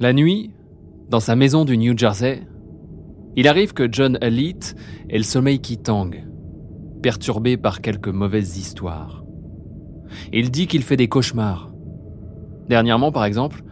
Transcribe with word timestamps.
La 0.00 0.12
nuit, 0.12 0.50
dans 1.08 1.20
sa 1.20 1.36
maison 1.36 1.64
du 1.64 1.78
New 1.78 1.96
Jersey, 1.96 2.42
il 3.36 3.46
arrive 3.46 3.74
que 3.74 3.88
John 3.90 4.18
Elite 4.20 4.74
ait 5.08 5.18
le 5.18 5.22
sommeil 5.22 5.60
qui 5.60 5.78
tangue, 5.78 6.24
perturbé 7.00 7.56
par 7.56 7.80
quelques 7.80 8.08
mauvaises 8.08 8.58
histoires. 8.58 9.24
Il 10.32 10.50
dit 10.50 10.66
qu'il 10.66 10.82
fait 10.82 10.96
des 10.96 11.06
cauchemars. 11.06 11.72
Dernièrement, 12.68 13.12
par 13.12 13.24
exemple, 13.24 13.62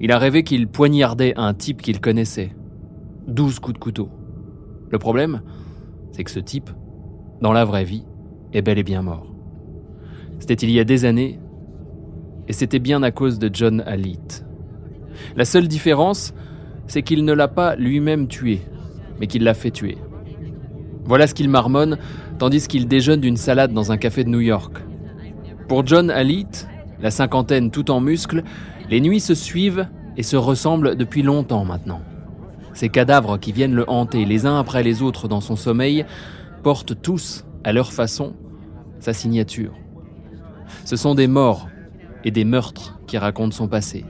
il 0.00 0.10
a 0.10 0.16
rêvé 0.16 0.42
qu'il 0.42 0.68
poignardait 0.68 1.34
un 1.36 1.52
type 1.52 1.82
qu'il 1.82 2.00
connaissait. 2.00 2.56
Douze 3.26 3.58
coups 3.58 3.74
de 3.74 3.78
couteau. 3.78 4.08
Le 4.88 4.98
problème, 4.98 5.42
c'est 6.12 6.24
que 6.24 6.30
ce 6.30 6.40
type, 6.40 6.70
dans 7.42 7.52
la 7.52 7.66
vraie 7.66 7.84
vie, 7.84 8.06
est 8.54 8.62
bel 8.62 8.78
et 8.78 8.84
bien 8.84 9.02
mort. 9.02 9.34
C'était 10.38 10.54
il 10.54 10.70
y 10.70 10.80
a 10.80 10.84
des 10.84 11.04
années, 11.04 11.38
et 12.48 12.54
c'était 12.54 12.78
bien 12.78 13.02
à 13.02 13.10
cause 13.10 13.38
de 13.38 13.50
John 13.52 13.84
Elite. 13.86 14.46
La 15.36 15.44
seule 15.44 15.68
différence, 15.68 16.34
c'est 16.86 17.02
qu'il 17.02 17.24
ne 17.24 17.32
l'a 17.32 17.48
pas 17.48 17.76
lui-même 17.76 18.28
tué, 18.28 18.62
mais 19.20 19.26
qu'il 19.26 19.44
l'a 19.44 19.54
fait 19.54 19.70
tuer. 19.70 19.98
Voilà 21.04 21.26
ce 21.26 21.34
qu'il 21.34 21.48
marmonne, 21.48 21.98
tandis 22.38 22.68
qu'il 22.68 22.86
déjeune 22.86 23.20
d'une 23.20 23.36
salade 23.36 23.72
dans 23.72 23.92
un 23.92 23.96
café 23.96 24.24
de 24.24 24.28
New 24.28 24.40
York. 24.40 24.78
Pour 25.68 25.86
John 25.86 26.10
Alit, 26.10 26.46
la 27.00 27.10
cinquantaine 27.10 27.70
tout 27.70 27.90
en 27.90 28.00
muscles, 28.00 28.42
les 28.88 29.00
nuits 29.00 29.20
se 29.20 29.34
suivent 29.34 29.88
et 30.16 30.22
se 30.22 30.36
ressemblent 30.36 30.96
depuis 30.96 31.22
longtemps 31.22 31.64
maintenant. 31.64 32.00
Ces 32.74 32.88
cadavres 32.88 33.38
qui 33.38 33.52
viennent 33.52 33.74
le 33.74 33.88
hanter 33.88 34.24
les 34.24 34.46
uns 34.46 34.58
après 34.58 34.82
les 34.82 35.02
autres 35.02 35.28
dans 35.28 35.40
son 35.40 35.56
sommeil 35.56 36.04
portent 36.62 37.00
tous, 37.00 37.44
à 37.64 37.72
leur 37.72 37.92
façon, 37.92 38.34
sa 39.00 39.12
signature. 39.12 39.72
Ce 40.84 40.96
sont 40.96 41.14
des 41.14 41.26
morts 41.26 41.68
et 42.24 42.30
des 42.30 42.44
meurtres 42.44 42.98
qui 43.06 43.18
racontent 43.18 43.54
son 43.54 43.68
passé. 43.68 44.04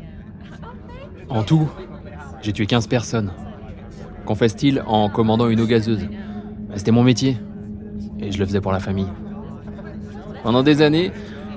En 1.35 1.43
tout, 1.45 1.67
j'ai 2.43 2.53
tué 2.53 2.67
15 2.67 2.89
personnes, 2.89 3.33
confesse-t-il 4.27 4.83
en 4.87 5.09
commandant 5.09 5.49
une 5.49 5.63
eau 5.63 5.67
gazeuse. 5.67 6.07
C'était 6.77 6.91
mon 6.91 7.03
métier, 7.03 7.39
et 8.21 8.31
je 8.31 8.39
le 8.39 8.45
faisais 8.45 8.61
pour 8.61 8.71
la 8.71 8.81
famille. 8.81 9.07
Pendant 10.43 10.63
des 10.63 10.83
années, 10.83 11.11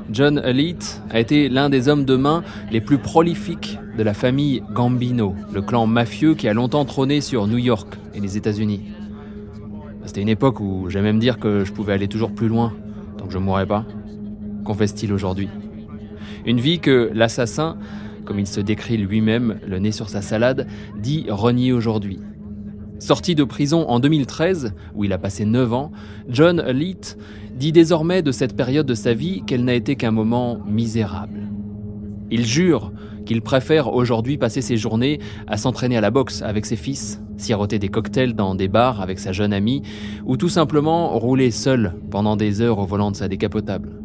John 0.10 0.42
Elite 0.46 1.02
a 1.10 1.20
été 1.20 1.50
l'un 1.50 1.70
des 1.70 1.90
hommes 1.90 2.06
de 2.06 2.16
main 2.16 2.42
les 2.72 2.80
plus 2.80 3.00
prolifiques 3.00 3.78
de 3.98 4.04
la 4.04 4.14
famille 4.14 4.64
Gambino, 4.74 5.36
le 5.52 5.62
clan 5.62 5.88
mafieux 5.88 6.36
qui 6.36 6.48
a 6.48 6.54
longtemps 6.54 6.86
trôné 6.86 7.20
sur 7.20 7.46
New 7.46 7.58
York 7.58 7.98
et 8.14 8.22
les 8.22 8.38
États-Unis. 8.38 8.82
C'était 10.06 10.22
une 10.22 10.30
époque 10.30 10.62
où 10.62 10.90
j'aime 10.90 11.04
même 11.04 11.20
dire 11.20 11.38
que 11.38 11.66
je 11.66 11.74
pouvais 11.74 11.92
aller 11.92 12.08
toujours 12.08 12.32
plus 12.32 12.48
loin, 12.48 12.72
tant 13.18 13.26
que 13.26 13.34
je 13.34 13.40
ne 13.40 13.44
mourrais 13.44 13.66
pas, 13.66 13.86
confesse-t-il 14.64 15.12
aujourd'hui. 15.12 15.50
Une 16.46 16.62
vie 16.62 16.80
que 16.80 17.12
l'assassin 17.14 17.78
comme 18.26 18.40
il 18.40 18.48
se 18.48 18.60
décrit 18.60 18.98
lui-même, 18.98 19.60
le 19.66 19.80
nez 19.80 19.92
sur 19.92 20.10
sa 20.10 20.22
salade, 20.22 20.68
dit 20.98 21.26
renier 21.30 21.72
aujourd'hui. 21.72 22.20
Sorti 23.00 23.36
de 23.36 23.44
prison 23.44 23.88
en 23.88 24.00
2013, 24.00 24.74
où 24.96 25.04
il 25.04 25.14
a 25.14 25.18
passé 25.18 25.46
9 25.46 25.74
ans, 25.74 25.92
John 26.30 26.62
Leet 26.62 27.18
dit 27.56 27.72
désormais 27.72 28.22
de 28.22 28.32
cette 28.32 28.56
période 28.56 28.86
de 28.86 28.94
sa 28.94 29.14
vie 29.14 29.44
qu'elle 29.46 29.64
n'a 29.64 29.74
été 29.74 29.96
qu'un 29.96 30.12
moment 30.12 30.60
misérable. 30.66 31.42
Il 32.32 32.46
jure 32.46 32.92
qu'il 33.26 33.42
préfère 33.42 33.94
aujourd'hui 33.94 34.38
passer 34.38 34.62
ses 34.62 34.78
journées 34.78 35.20
à 35.48 35.58
s'entraîner 35.58 35.98
à 35.98 36.02
la 36.02 36.12
boxe 36.12 36.42
avec 36.42 36.66
ses 36.66 36.76
fils, 36.76 37.22
siroter 37.38 37.80
des 37.80 37.90
cocktails 37.90 38.34
dans 38.34 38.56
des 38.56 38.68
bars 38.68 39.02
avec 39.02 39.20
sa 39.20 39.32
jeune 39.32 39.54
amie, 39.54 39.82
ou 40.26 40.38
tout 40.38 40.50
simplement 40.50 41.18
rouler 41.18 41.52
seul 41.52 41.96
pendant 42.12 42.38
des 42.38 42.62
heures 42.62 42.80
au 42.80 42.86
volant 42.86 43.12
de 43.12 43.16
sa 43.16 43.28
décapotable. 43.28 44.00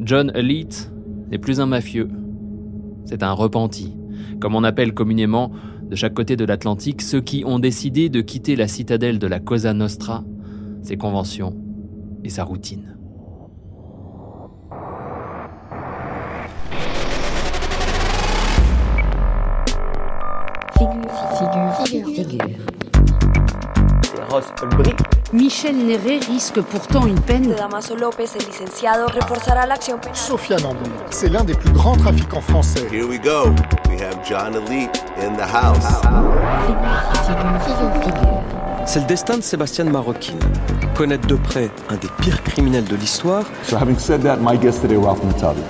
John 0.00 0.32
Elite 0.34 0.90
n'est 1.30 1.38
plus 1.38 1.60
un 1.60 1.66
mafieux, 1.66 2.08
c'est 3.04 3.22
un 3.22 3.32
repenti, 3.32 3.96
comme 4.40 4.54
on 4.54 4.64
appelle 4.64 4.94
communément 4.94 5.50
de 5.82 5.96
chaque 5.96 6.14
côté 6.14 6.36
de 6.36 6.44
l'Atlantique 6.44 7.02
ceux 7.02 7.20
qui 7.20 7.44
ont 7.44 7.58
décidé 7.58 8.08
de 8.08 8.20
quitter 8.20 8.56
la 8.56 8.68
citadelle 8.68 9.18
de 9.18 9.26
la 9.26 9.40
Cosa 9.40 9.74
Nostra, 9.74 10.24
ses 10.82 10.96
conventions 10.96 11.56
et 12.24 12.28
sa 12.28 12.44
routine. 12.44 12.96
Figure, 21.40 21.86
figure, 21.86 22.14
figure. 22.14 22.79
Michel 25.32 25.76
Néré 25.76 26.18
risque 26.18 26.60
pourtant 26.60 27.06
une 27.06 27.20
peine. 27.20 27.54
Damaso 27.56 27.94
López, 27.96 28.30
el 28.38 28.46
licenciado, 28.46 29.06
reforzará 29.08 29.66
la 29.66 29.74
acción 29.74 30.00
penal. 30.00 30.16
Sofiane 30.16 30.64
Ambour, 30.64 30.88
c'est 31.10 31.28
l'un 31.28 31.44
des 31.44 31.54
plus 31.54 31.70
grands 31.72 31.96
trafiquants 31.96 32.40
français. 32.40 32.86
Here 32.90 33.06
we 33.06 33.20
go. 33.20 33.54
We 33.88 34.00
have 34.00 34.18
John 34.28 34.54
Elite 34.54 35.02
in 35.20 35.34
the 35.36 35.42
house. 35.42 35.86
C'est 38.86 39.00
le 39.00 39.06
destin 39.06 39.36
de 39.36 39.42
Sébastien 39.42 39.84
Maroquin. 39.84 40.34
Connaître 40.96 41.26
de 41.28 41.36
près 41.36 41.70
un 41.88 41.94
des 41.96 42.08
pires 42.20 42.42
criminels 42.42 42.84
de 42.84 42.96
l'histoire, 42.96 43.44
So 43.62 43.76
having 43.76 43.98
said 43.98 44.22
that, 44.22 44.38
my 44.40 44.58
guest 44.58 44.82
today, 44.82 44.96
Ralph 44.96 45.22
Mutabi. 45.22 45.60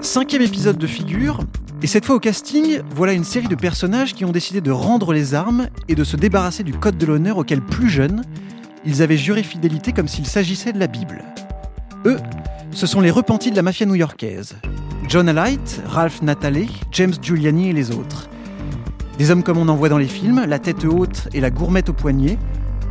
Cinquième 0.00 0.42
épisode 0.42 0.78
de 0.78 0.86
Figure, 0.86 1.38
et 1.84 1.86
cette 1.86 2.06
fois 2.06 2.14
au 2.14 2.18
casting, 2.18 2.80
voilà 2.94 3.12
une 3.12 3.24
série 3.24 3.46
de 3.46 3.54
personnages 3.54 4.14
qui 4.14 4.24
ont 4.24 4.32
décidé 4.32 4.62
de 4.62 4.70
rendre 4.70 5.12
les 5.12 5.34
armes 5.34 5.68
et 5.86 5.94
de 5.94 6.02
se 6.02 6.16
débarrasser 6.16 6.62
du 6.62 6.72
code 6.72 6.96
de 6.96 7.04
l'honneur 7.04 7.36
auquel 7.36 7.60
plus 7.60 7.90
jeunes, 7.90 8.22
ils 8.86 9.02
avaient 9.02 9.18
juré 9.18 9.42
fidélité 9.42 9.92
comme 9.92 10.08
s'il 10.08 10.24
s'agissait 10.24 10.72
de 10.72 10.78
la 10.78 10.86
Bible. 10.86 11.22
Eux, 12.06 12.16
ce 12.70 12.86
sont 12.86 13.02
les 13.02 13.10
repentis 13.10 13.50
de 13.50 13.56
la 13.56 13.60
mafia 13.60 13.84
new-yorkaise. 13.84 14.56
John 15.08 15.28
Alight, 15.28 15.82
Ralph 15.86 16.22
Natale, 16.22 16.68
James 16.90 17.12
Giuliani 17.20 17.68
et 17.68 17.74
les 17.74 17.90
autres. 17.90 18.30
Des 19.18 19.30
hommes 19.30 19.42
comme 19.42 19.58
on 19.58 19.68
en 19.68 19.76
voit 19.76 19.90
dans 19.90 19.98
les 19.98 20.08
films, 20.08 20.42
la 20.48 20.58
tête 20.58 20.86
haute 20.86 21.28
et 21.34 21.40
la 21.42 21.50
gourmette 21.50 21.90
au 21.90 21.92
poignet, 21.92 22.38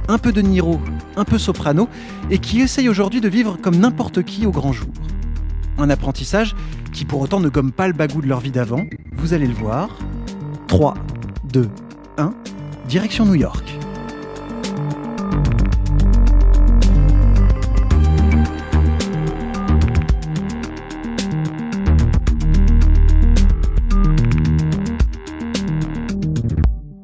un 0.08 0.20
peu 0.20 0.32
de 0.32 0.42
Niro, 0.42 0.80
un 1.16 1.26
peu 1.26 1.40
soprano, 1.40 1.90
et 2.30 2.38
qui 2.38 2.62
essayent 2.62 2.90
aujourd'hui 2.90 3.22
de 3.22 3.28
vivre 3.28 3.58
comme 3.60 3.76
n'importe 3.76 4.22
qui 4.22 4.46
au 4.46 4.52
grand 4.52 4.72
jour. 4.72 4.94
Un 5.80 5.90
apprentissage 5.90 6.56
qui 6.94 7.06
pour 7.06 7.22
autant 7.22 7.40
ne 7.40 7.50
gomme 7.50 7.72
pas 7.72 7.88
le 7.88 7.94
bagou 7.94 8.22
de 8.22 8.28
leur 8.28 8.40
vie 8.40 8.52
d'avant, 8.52 8.86
vous 9.14 9.34
allez 9.34 9.48
le 9.48 9.54
voir. 9.54 9.98
3, 10.68 10.94
2, 11.52 11.68
1, 12.18 12.34
direction 12.88 13.26
New 13.26 13.36
York. 13.36 13.78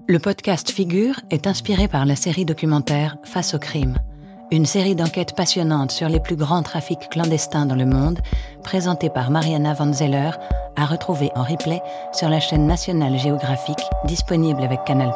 Le 0.08 0.18
podcast 0.18 0.72
Figure 0.72 1.20
est 1.30 1.46
inspiré 1.46 1.88
par 1.88 2.06
la 2.06 2.16
série 2.16 2.44
documentaire 2.44 3.18
Face 3.26 3.54
au 3.54 3.60
crime, 3.60 3.96
une 4.52 4.66
série 4.66 4.96
d'enquêtes 4.96 5.36
passionnantes 5.36 5.92
sur 5.92 6.10
les 6.10 6.20
plus 6.20 6.36
grands 6.36 6.64
trafics 6.64 7.10
clandestins 7.10 7.66
dans 7.66 7.76
le 7.76 7.86
monde, 7.86 8.20
présentée 8.64 9.10
par 9.10 9.30
Mariana 9.30 9.74
Van 9.74 9.94
Zeller, 9.94 10.32
à 10.76 10.86
retrouver 10.86 11.32
en 11.36 11.44
replay 11.44 11.82
sur 12.14 12.30
la 12.30 12.40
chaîne 12.40 12.66
nationale 12.66 13.18
géographique 13.18 13.84
disponible 14.06 14.64
avec 14.64 14.84
Canal+. 14.86 15.14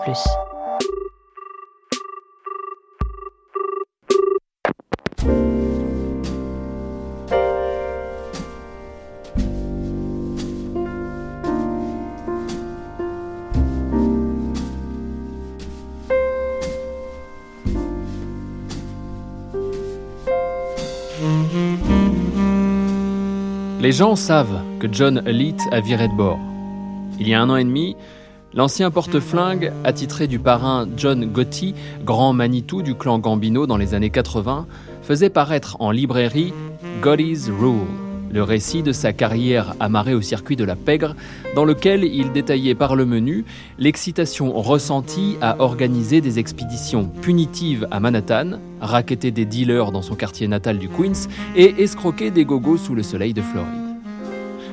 Les 23.83 23.91
gens 23.91 24.15
savent 24.15 24.61
que 24.79 24.87
John 24.89 25.21
Elite 25.25 25.59
a 25.73 25.81
viré 25.81 26.07
de 26.07 26.13
bord. 26.13 26.39
Il 27.19 27.27
y 27.27 27.33
a 27.33 27.41
un 27.41 27.49
an 27.49 27.57
et 27.57 27.65
demi, 27.65 27.97
l'ancien 28.53 28.89
porte-flingue, 28.91 29.73
attitré 29.83 30.27
du 30.27 30.39
parrain 30.39 30.87
John 30.95 31.25
Gotti, 31.25 31.75
grand 32.05 32.31
Manitou 32.31 32.81
du 32.81 32.95
clan 32.95 33.19
Gambino 33.19 33.67
dans 33.67 33.75
les 33.75 33.93
années 33.93 34.09
80, 34.09 34.67
faisait 35.01 35.29
paraître 35.29 35.75
en 35.81 35.91
librairie 35.91 36.53
Gotti's 37.01 37.49
Rule, 37.49 37.85
le 38.33 38.41
récit 38.41 38.81
de 38.81 38.91
sa 38.91 39.13
carrière 39.13 39.75
amarrée 39.79 40.15
au 40.15 40.21
circuit 40.21 40.55
de 40.55 40.63
la 40.63 40.75
pègre, 40.75 41.15
dans 41.55 41.65
lequel 41.65 42.03
il 42.03 42.31
détaillait 42.31 42.73
par 42.73 42.95
le 42.95 43.05
menu 43.05 43.45
l'excitation 43.77 44.51
ressentie 44.59 45.37
à 45.39 45.61
organiser 45.61 46.19
des 46.19 46.39
expéditions 46.39 47.05
punitives 47.05 47.87
à 47.91 47.99
Manhattan, 47.99 48.59
racketter 48.81 49.29
des 49.29 49.45
dealers 49.45 49.91
dans 49.91 50.01
son 50.01 50.15
quartier 50.15 50.47
natal 50.47 50.79
du 50.79 50.89
Queens 50.89 51.29
et 51.55 51.83
escroquer 51.83 52.31
des 52.31 52.43
gogos 52.43 52.77
sous 52.77 52.95
le 52.95 53.03
soleil 53.03 53.33
de 53.33 53.41
Floride. 53.41 53.69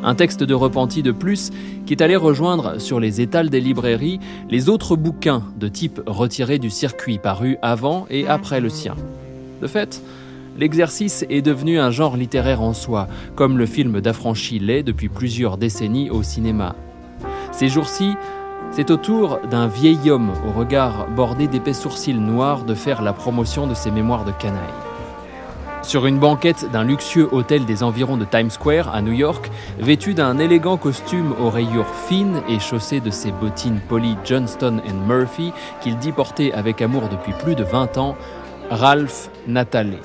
Un 0.03 0.15
texte 0.15 0.43
de 0.43 0.55
repenti 0.55 1.03
de 1.03 1.13
plus 1.13 1.51
qui 1.85 1.93
est 1.93 2.03
allé 2.03 2.17
rejoindre 2.17 2.81
sur 2.81 2.99
les 2.99 3.21
étals 3.21 3.51
des 3.51 3.61
librairies 3.61 4.19
les 4.49 4.71
autres 4.71 4.97
bouquins 4.97 5.45
de 5.59 5.69
type 5.69 6.01
retiré 6.07 6.59
du 6.59 6.71
circuit 6.71 7.19
parus 7.19 7.59
avant 7.61 8.07
et 8.09 8.27
après 8.27 8.63
le 8.63 8.71
sien. 8.71 8.97
De 9.61 9.67
fait, 9.67 10.03
l'exercice 10.57 11.25
est 11.29 11.43
devenu 11.43 11.79
un 11.79 11.91
genre 11.91 12.17
littéraire 12.17 12.63
en 12.63 12.73
soi, 12.73 13.09
comme 13.35 13.59
le 13.59 13.67
film 13.67 14.01
d'affranchi 14.01 14.59
l'est 14.59 14.83
depuis 14.83 15.09
plusieurs 15.09 15.57
décennies 15.57 16.11
au 16.11 16.23
cinéma. 16.23 16.75
Ces 17.53 17.69
jours-ci, 17.69 18.15
c'est 18.71 18.91
au 18.91 18.97
tour 18.97 19.41
d'un 19.51 19.67
vieil 19.67 20.11
homme 20.11 20.31
au 20.47 20.59
regard 20.59 21.09
bordé 21.09 21.49
d'épais 21.49 21.73
sourcils 21.73 22.15
noirs 22.15 22.65
de 22.65 22.75
faire 22.75 23.03
la 23.03 23.13
promotion 23.13 23.67
de 23.67 23.75
ses 23.75 23.91
mémoires 23.91 24.25
de 24.25 24.33
canaille. 24.33 24.61
Sur 25.83 26.07
une 26.07 26.19
banquette 26.19 26.71
d'un 26.71 26.85
luxueux 26.85 27.29
hôtel 27.33 27.65
des 27.65 27.83
environs 27.83 28.19
de 28.19 28.27
Times 28.27 28.51
Square 28.51 28.95
à 28.95 29.01
New 29.01 29.13
York, 29.13 29.51
vêtu 29.79 30.13
d'un 30.13 30.39
élégant 30.39 30.77
costume 30.77 31.35
aux 31.41 31.49
rayures 31.49 31.93
fines 32.07 32.43
et 32.49 32.61
chaussé 32.61 33.01
de 33.01 33.11
ses 33.11 33.33
bottines 33.33 33.81
polies 33.89 34.17
Johnston 34.25 34.83
Murphy 35.09 35.53
qu'il 35.81 35.97
dit 35.97 36.13
porter 36.13 36.53
avec 36.53 36.83
amour 36.83 37.09
depuis 37.11 37.33
plus 37.33 37.55
de 37.55 37.65
20 37.65 37.97
ans, 37.97 38.17
Ralph 38.71 39.31
Natale. 39.49 39.97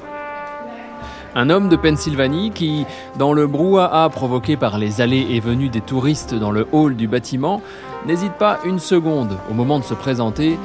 Un 1.38 1.50
homme 1.50 1.68
de 1.68 1.76
Pennsylvanie 1.76 2.52
qui, 2.52 2.86
dans 3.20 3.34
le 3.34 3.46
brouhaha 3.46 4.10
provoqué 4.10 4.56
par 4.56 4.78
les 4.78 5.02
allées 5.02 5.28
et 5.32 5.42
venues 5.42 5.68
des 5.68 5.82
touristes 5.82 6.34
dans 6.34 6.52
le 6.52 6.66
hall 6.72 6.96
du 6.96 7.10
bâtiment, 7.10 7.62
n'hésite 8.06 8.32
pas 8.34 8.60
une 8.64 8.80
seconde 8.80 9.38
au 9.52 9.54
moment 9.54 9.78
de 9.80 9.84
se 9.84 9.94
présenter. 9.94 10.58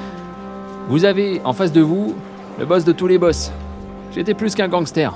Vous 0.89 1.05
avez 1.05 1.41
en 1.45 1.53
face 1.53 1.73
de 1.73 1.81
vous 1.81 2.15
le 2.61 2.67
boss 2.67 2.85
de 2.85 2.93
tous 2.93 3.09
les 3.09 3.19
boss. 3.19 3.51
J'étais 4.15 4.35
plus 4.35 4.55
qu'un 4.55 4.69
gangster. 4.69 5.13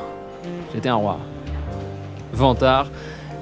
J'étais 0.74 0.88
un 0.88 0.96
roi. 0.96 1.18
Vantard, 2.32 2.88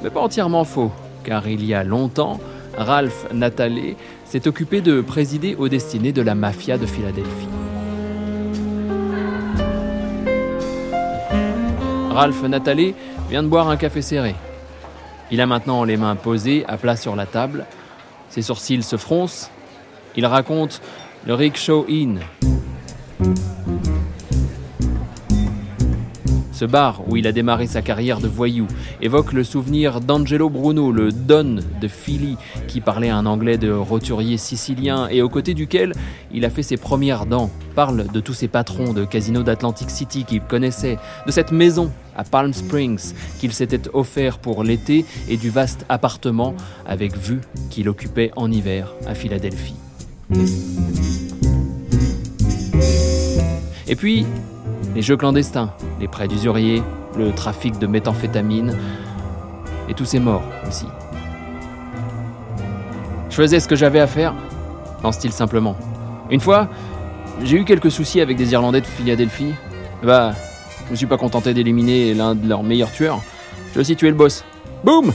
mais 0.02 0.10
pas 0.10 0.20
entièrement 0.20 0.64
faux, 0.64 0.92
car 1.24 1.48
il 1.48 1.64
y 1.64 1.72
a 1.72 1.82
longtemps, 1.82 2.40
Ralph 2.76 3.26
Natale 3.32 3.78
s'est 4.26 4.46
occupé 4.46 4.82
de 4.82 5.00
présider 5.00 5.54
aux 5.54 5.68
destinées 5.68 6.12
de 6.12 6.20
la 6.20 6.34
mafia 6.34 6.76
de 6.76 6.84
Philadelphie. 6.84 7.48
Ralph 12.12 12.42
Natale 12.42 12.94
vient 13.28 13.42
de 13.42 13.48
boire 13.48 13.68
un 13.68 13.76
café 13.76 14.02
serré. 14.02 14.34
Il 15.30 15.40
a 15.40 15.46
maintenant 15.46 15.84
les 15.84 15.96
mains 15.96 16.14
posées 16.14 16.64
à 16.68 16.76
plat 16.76 16.96
sur 16.96 17.16
la 17.16 17.26
table. 17.26 17.64
Ses 18.28 18.42
sourcils 18.42 18.82
se 18.82 18.96
froncent. 18.96 19.50
Il 20.14 20.26
raconte 20.26 20.82
le 21.26 21.34
Rickshaw 21.34 21.86
Inn, 21.88 22.20
ce 26.62 26.66
bar 26.66 27.02
où 27.08 27.16
il 27.16 27.26
a 27.26 27.32
démarré 27.32 27.66
sa 27.66 27.82
carrière 27.82 28.20
de 28.20 28.28
voyou 28.28 28.68
évoque 29.00 29.32
le 29.32 29.42
souvenir 29.42 30.00
d'Angelo 30.00 30.48
Bruno, 30.48 30.92
le 30.92 31.10
Don 31.10 31.56
de 31.80 31.88
Philly, 31.88 32.36
qui 32.68 32.80
parlait 32.80 33.10
un 33.10 33.26
anglais 33.26 33.58
de 33.58 33.72
roturier 33.72 34.36
sicilien 34.36 35.08
et 35.08 35.22
aux 35.22 35.28
côtés 35.28 35.54
duquel 35.54 35.92
il 36.32 36.44
a 36.44 36.50
fait 36.50 36.62
ses 36.62 36.76
premières 36.76 37.26
dents. 37.26 37.50
Parle 37.74 38.06
de 38.12 38.20
tous 38.20 38.34
ses 38.34 38.46
patrons 38.46 38.92
de 38.92 39.04
casinos 39.04 39.42
d'Atlantic 39.42 39.90
City 39.90 40.24
qu'il 40.24 40.40
connaissait, 40.40 40.98
de 41.26 41.32
cette 41.32 41.50
maison 41.50 41.90
à 42.16 42.24
Palm 42.24 42.52
Springs 42.52 43.14
qu'il 43.38 43.52
s'était 43.52 43.88
offert 43.92 44.38
pour 44.38 44.64
l'été 44.64 45.04
et 45.28 45.36
du 45.36 45.50
vaste 45.50 45.84
appartement 45.88 46.54
avec 46.86 47.16
vue 47.16 47.40
qu'il 47.70 47.88
occupait 47.88 48.30
en 48.36 48.50
hiver 48.50 48.92
à 49.06 49.14
Philadelphie. 49.14 49.76
Et 53.88 53.96
puis, 53.96 54.24
les 54.94 55.02
jeux 55.02 55.16
clandestins, 55.16 55.72
les 56.00 56.08
prêts 56.08 56.28
d'usuriers, 56.28 56.82
le 57.16 57.32
trafic 57.32 57.78
de 57.78 57.86
méthamphétamine, 57.86 58.76
et 59.88 59.94
tous 59.94 60.04
ces 60.04 60.18
morts 60.18 60.44
aussi. 60.66 60.86
Je 63.28 63.34
faisais 63.34 63.60
ce 63.60 63.68
que 63.68 63.76
j'avais 63.76 64.00
à 64.00 64.06
faire, 64.06 64.34
en 65.02 65.12
style 65.12 65.32
simplement. 65.32 65.76
Une 66.30 66.40
fois, 66.40 66.68
j'ai 67.42 67.58
eu 67.58 67.64
quelques 67.64 67.90
soucis 67.90 68.20
avec 68.20 68.36
des 68.36 68.52
Irlandais 68.52 68.80
de 68.80 68.86
Philadelphie. 68.86 69.54
Bah, 70.02 70.32
je 70.86 70.90
me 70.90 70.96
suis 70.96 71.06
pas 71.06 71.16
contenté 71.16 71.54
d'éliminer 71.54 72.14
l'un 72.14 72.34
de 72.34 72.48
leurs 72.48 72.62
meilleurs 72.62 72.92
tueurs. 72.92 73.22
J'ai 73.74 73.80
aussi 73.80 73.96
tué 73.96 74.08
le 74.08 74.16
boss. 74.16 74.44
Boum 74.84 75.12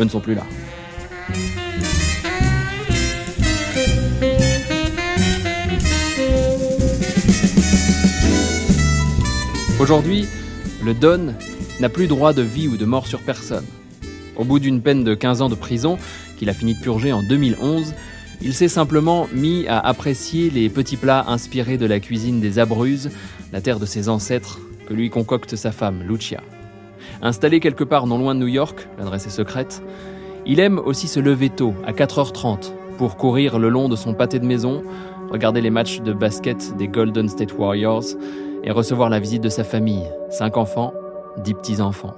Eux 0.00 0.04
ne 0.04 0.08
sont 0.08 0.20
plus 0.20 0.34
là. 0.34 0.42
Aujourd'hui, 9.80 10.26
le 10.84 10.94
Don 10.94 11.34
n'a 11.80 11.88
plus 11.88 12.06
droit 12.06 12.32
de 12.32 12.42
vie 12.42 12.68
ou 12.68 12.76
de 12.76 12.84
mort 12.84 13.06
sur 13.06 13.20
personne. 13.20 13.64
Au 14.36 14.44
bout 14.44 14.60
d'une 14.60 14.80
peine 14.80 15.02
de 15.02 15.14
15 15.14 15.42
ans 15.42 15.48
de 15.48 15.54
prison, 15.54 15.98
qu'il 16.38 16.48
a 16.48 16.54
fini 16.54 16.74
de 16.74 16.80
purger 16.80 17.12
en 17.12 17.22
2011, 17.22 17.92
il 18.40 18.54
s'est 18.54 18.68
simplement 18.68 19.28
mis 19.32 19.66
à 19.66 19.78
apprécier 19.78 20.50
les 20.50 20.68
petits 20.68 20.96
plats 20.96 21.24
inspirés 21.28 21.78
de 21.78 21.86
la 21.86 22.00
cuisine 22.00 22.40
des 22.40 22.58
Abruzes, 22.58 23.10
la 23.52 23.60
terre 23.60 23.78
de 23.78 23.86
ses 23.86 24.08
ancêtres, 24.08 24.60
que 24.86 24.94
lui 24.94 25.10
concocte 25.10 25.56
sa 25.56 25.72
femme, 25.72 26.02
Lucia. 26.02 26.40
Installé 27.20 27.60
quelque 27.60 27.84
part 27.84 28.06
non 28.06 28.18
loin 28.18 28.34
de 28.34 28.40
New 28.40 28.48
York, 28.48 28.88
l'adresse 28.98 29.26
est 29.26 29.30
secrète, 29.30 29.82
il 30.46 30.58
aime 30.58 30.78
aussi 30.78 31.06
se 31.06 31.20
lever 31.20 31.50
tôt, 31.50 31.74
à 31.86 31.92
4h30, 31.92 32.72
pour 32.98 33.16
courir 33.16 33.58
le 33.58 33.68
long 33.68 33.88
de 33.88 33.96
son 33.96 34.14
pâté 34.14 34.38
de 34.38 34.46
maison, 34.46 34.82
regarder 35.30 35.60
les 35.60 35.70
matchs 35.70 36.00
de 36.00 36.12
basket 36.12 36.76
des 36.76 36.88
Golden 36.88 37.28
State 37.28 37.56
Warriors 37.56 38.04
et 38.64 38.70
recevoir 38.70 39.08
la 39.08 39.20
visite 39.20 39.42
de 39.42 39.48
sa 39.48 39.64
famille, 39.64 40.06
cinq 40.30 40.56
enfants, 40.56 40.92
dix 41.38 41.54
petits-enfants. 41.54 42.14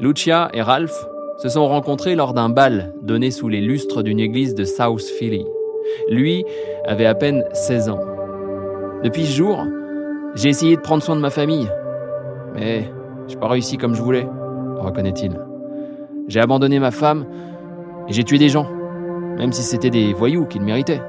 Lucia 0.00 0.50
et 0.52 0.62
Ralph 0.62 1.06
se 1.42 1.48
sont 1.48 1.66
rencontrés 1.66 2.14
lors 2.14 2.34
d'un 2.34 2.48
bal 2.48 2.94
donné 3.02 3.32
sous 3.32 3.48
les 3.48 3.60
lustres 3.60 4.04
d'une 4.04 4.20
église 4.20 4.54
de 4.54 4.62
South 4.62 5.02
Philly. 5.02 5.44
Lui 6.08 6.44
avait 6.86 7.04
à 7.04 7.16
peine 7.16 7.44
16 7.52 7.88
ans. 7.88 7.98
Depuis 9.02 9.26
ce 9.26 9.36
jour, 9.38 9.66
j'ai 10.36 10.50
essayé 10.50 10.76
de 10.76 10.80
prendre 10.80 11.02
soin 11.02 11.16
de 11.16 11.20
ma 11.20 11.30
famille, 11.30 11.68
mais 12.54 12.84
j'ai 13.26 13.34
pas 13.34 13.48
réussi 13.48 13.76
comme 13.76 13.96
je 13.96 14.02
voulais, 14.02 14.24
reconnaît-il. 14.78 15.32
J'ai 16.28 16.38
abandonné 16.38 16.78
ma 16.78 16.92
femme 16.92 17.26
et 18.08 18.12
j'ai 18.12 18.22
tué 18.22 18.38
des 18.38 18.48
gens, 18.48 18.68
même 19.36 19.50
si 19.50 19.62
c'était 19.62 19.90
des 19.90 20.12
voyous 20.12 20.46
qu'ils 20.46 20.62
méritaient. 20.62 21.02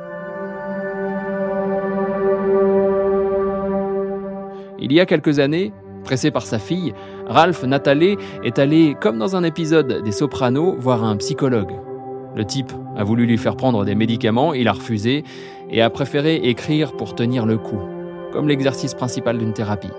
Il 4.80 4.92
y 4.92 5.00
a 5.00 5.06
quelques 5.06 5.38
années, 5.38 5.74
pressé 6.04 6.32
par 6.32 6.46
sa 6.46 6.60
fille, 6.60 6.94
Ralph 7.28 7.64
Natale 7.64 8.18
est 8.44 8.60
allé, 8.60 8.96
comme 9.00 9.18
dans 9.18 9.36
un 9.36 9.44
épisode 9.44 10.04
des 10.04 10.12
Sopranos, 10.12 10.76
voir 10.78 11.04
un 11.04 11.16
psychologue. 11.18 11.74
Le 12.36 12.46
type 12.46 12.72
a 12.96 13.04
voulu 13.04 13.26
lui 13.26 13.38
faire 13.38 13.56
prendre 13.56 13.86
des 13.86 13.96
médicaments, 13.96 14.54
il 14.54 14.68
a 14.68 14.74
refusé 14.74 15.24
et 15.70 15.82
a 15.82 15.90
préféré 15.90 16.36
écrire 16.36 16.94
pour 16.94 17.16
tenir 17.16 17.46
le 17.46 17.58
coup, 17.58 17.80
comme 18.32 18.48
l'exercice 18.48 18.94
principal 18.94 19.38
d'une 19.38 19.54
thérapie. 19.54 19.92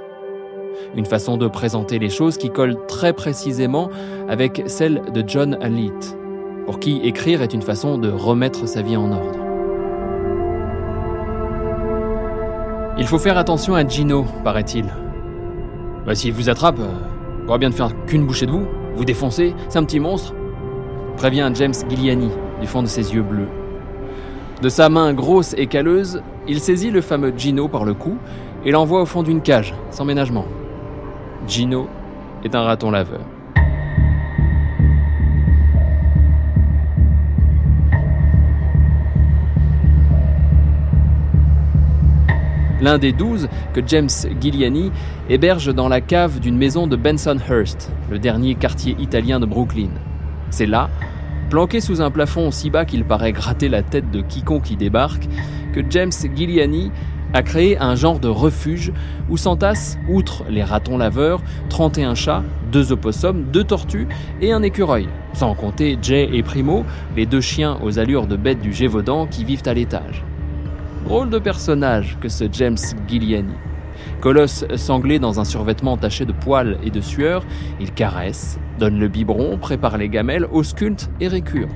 Une 0.97 1.07
façon 1.07 1.37
de 1.37 1.47
présenter 1.47 1.99
les 1.99 2.11
choses 2.11 2.37
qui 2.37 2.51
colle 2.51 2.77
très 2.87 3.13
précisément 3.13 3.91
avec 4.29 4.65
celle 4.67 5.03
de 5.13 5.25
John 5.27 5.57
Alite, 5.61 6.17
pour 6.67 6.81
qui 6.81 7.01
écrire 7.05 7.43
est 7.43 7.55
une 7.55 7.63
façon 7.63 7.99
de 7.99 8.11
remettre 8.11 8.67
sa 8.69 8.83
vie 8.83 8.97
en 8.97 9.13
ordre. 9.13 9.39
Il 12.97 13.07
faut 13.07 13.19
faire 13.19 13.39
attention 13.39 13.75
à 13.75 13.87
Gino, 13.87 14.25
paraît-il. 14.45 14.87
Bah, 16.07 16.15
s'il 16.15 16.33
vous 16.33 16.51
attrape, 16.51 16.79
euh, 16.81 17.47
aura 17.49 17.59
bien 17.59 17.71
de 17.71 17.75
faire 17.75 17.91
qu'une 18.07 18.27
bouchée 18.27 18.47
de 18.47 18.51
vous, 18.51 18.67
vous 18.95 19.05
défoncer, 19.05 19.55
c'est 19.69 19.79
un 19.79 19.85
petit 19.85 20.01
monstre. 20.01 20.35
Prévient 21.17 21.51
James 21.55 21.75
Gilliani, 21.89 22.31
du 22.61 22.67
fond 22.67 22.83
de 22.83 22.89
ses 22.89 23.15
yeux 23.15 23.23
bleus. 23.23 23.49
De 24.63 24.69
sa 24.69 24.89
main 24.89 25.13
grosse 25.13 25.55
et 25.57 25.67
calleuse, 25.67 26.23
il 26.47 26.61
saisit 26.61 26.91
le 26.91 27.01
fameux 27.01 27.33
Gino 27.37 27.69
par 27.69 27.85
le 27.85 27.95
cou 27.95 28.19
et 28.65 28.71
l'envoie 28.71 29.03
au 29.03 29.07
fond 29.07 29.23
d'une 29.23 29.41
cage, 29.41 29.75
sans 29.91 30.05
ménagement. 30.05 30.47
Gino 31.47 31.89
est 32.45 32.55
un 32.55 32.63
raton 32.63 32.91
laveur. 32.91 33.21
L'un 42.85 42.99
des 42.99 43.13
douze 43.13 43.49
que 43.73 43.81
James 43.87 44.11
Gilliani 44.41 44.93
héberge 45.31 45.75
dans 45.75 45.89
la 45.89 46.03
cave 46.03 46.39
d'une 46.39 46.59
maison 46.59 46.87
de 46.87 46.97
Bensonhurst, 46.97 47.91
le 48.11 48.19
dernier 48.19 48.57
quartier 48.57 48.95
italien 49.01 49.41
de 49.41 49.47
Brooklyn. 49.47 49.89
C'est 50.51 50.67
là, 50.67 50.91
planqué 51.49 51.81
sous 51.81 52.03
un 52.03 52.11
plafond 52.11 52.51
si 52.51 52.69
bas 52.69 52.85
qu'il 52.85 53.07
paraît 53.07 53.33
gratter 53.33 53.71
la 53.71 53.83
tête 53.83 54.11
de 54.11 54.21
quiconque 54.21 54.71
y 54.71 54.77
débarque, 54.77 55.27
que 55.73 55.81
James 55.89 56.13
Gilliani 56.13 56.93
a 57.33 57.43
créé 57.43 57.79
un 57.79 57.95
genre 57.95 58.21
de 58.21 58.29
refuge 58.29 58.93
où 59.31 59.39
s'entassent, 59.39 59.99
outre 60.11 60.45
les 60.51 60.63
ratons 60.63 60.99
laveurs, 60.99 61.41
31 61.71 62.15
chats, 62.15 62.45
deux 62.71 62.93
opossums, 62.93 63.45
deux 63.51 63.65
tortues 63.65 64.09
et 64.43 64.53
un 64.53 64.63
écureuil, 64.63 65.09
sans 65.33 65.55
compter 65.55 65.97
Jay 66.03 66.29
et 66.35 66.43
Primo, 66.43 66.85
les 67.17 67.25
deux 67.25 67.41
chiens 67.41 67.79
aux 67.83 67.99
allures 67.99 68.27
de 68.27 68.37
bêtes 68.37 68.61
du 68.61 68.75
Gévaudan 68.75 69.27
qui 69.27 69.43
vivent 69.43 69.67
à 69.67 69.73
l'étage. 69.73 70.23
Drôle 71.05 71.29
de 71.29 71.39
personnage 71.39 72.17
que 72.19 72.31
ce 72.31 72.45
James 72.51 72.79
Gilliani. 73.07 73.53
Colosse 74.23 74.65
sanglé 74.77 75.19
dans 75.19 75.39
un 75.39 75.45
survêtement 75.45 75.99
taché 75.99 76.25
de 76.25 76.33
poils 76.33 76.79
et 76.83 76.91
de 76.91 77.03
sueur, 77.03 77.45
il 77.79 77.93
caresse, 77.93 78.59
donne 78.79 78.99
le 78.99 79.09
biberon, 79.09 79.59
prépare 79.59 79.99
les 79.99 80.09
gamelles, 80.09 80.49
ausculte 80.51 81.11
et 81.21 81.29
récure. 81.29 81.69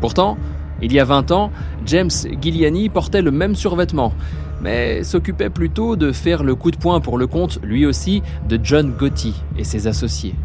Pourtant, 0.00 0.38
il 0.80 0.92
y 0.92 1.00
a 1.00 1.04
20 1.04 1.32
ans, 1.32 1.50
James 1.84 2.10
Gilliani 2.40 2.88
portait 2.90 3.22
le 3.22 3.32
même 3.32 3.56
survêtement, 3.56 4.12
mais 4.62 5.02
s'occupait 5.02 5.50
plutôt 5.50 5.96
de 5.96 6.12
faire 6.12 6.44
le 6.44 6.54
coup 6.54 6.70
de 6.70 6.76
poing 6.76 7.00
pour 7.00 7.18
le 7.18 7.26
compte, 7.26 7.58
lui 7.64 7.86
aussi, 7.86 8.22
de 8.48 8.58
John 8.62 8.92
Gotti 8.92 9.34
et 9.58 9.64
ses 9.64 9.88
associés. 9.88 10.36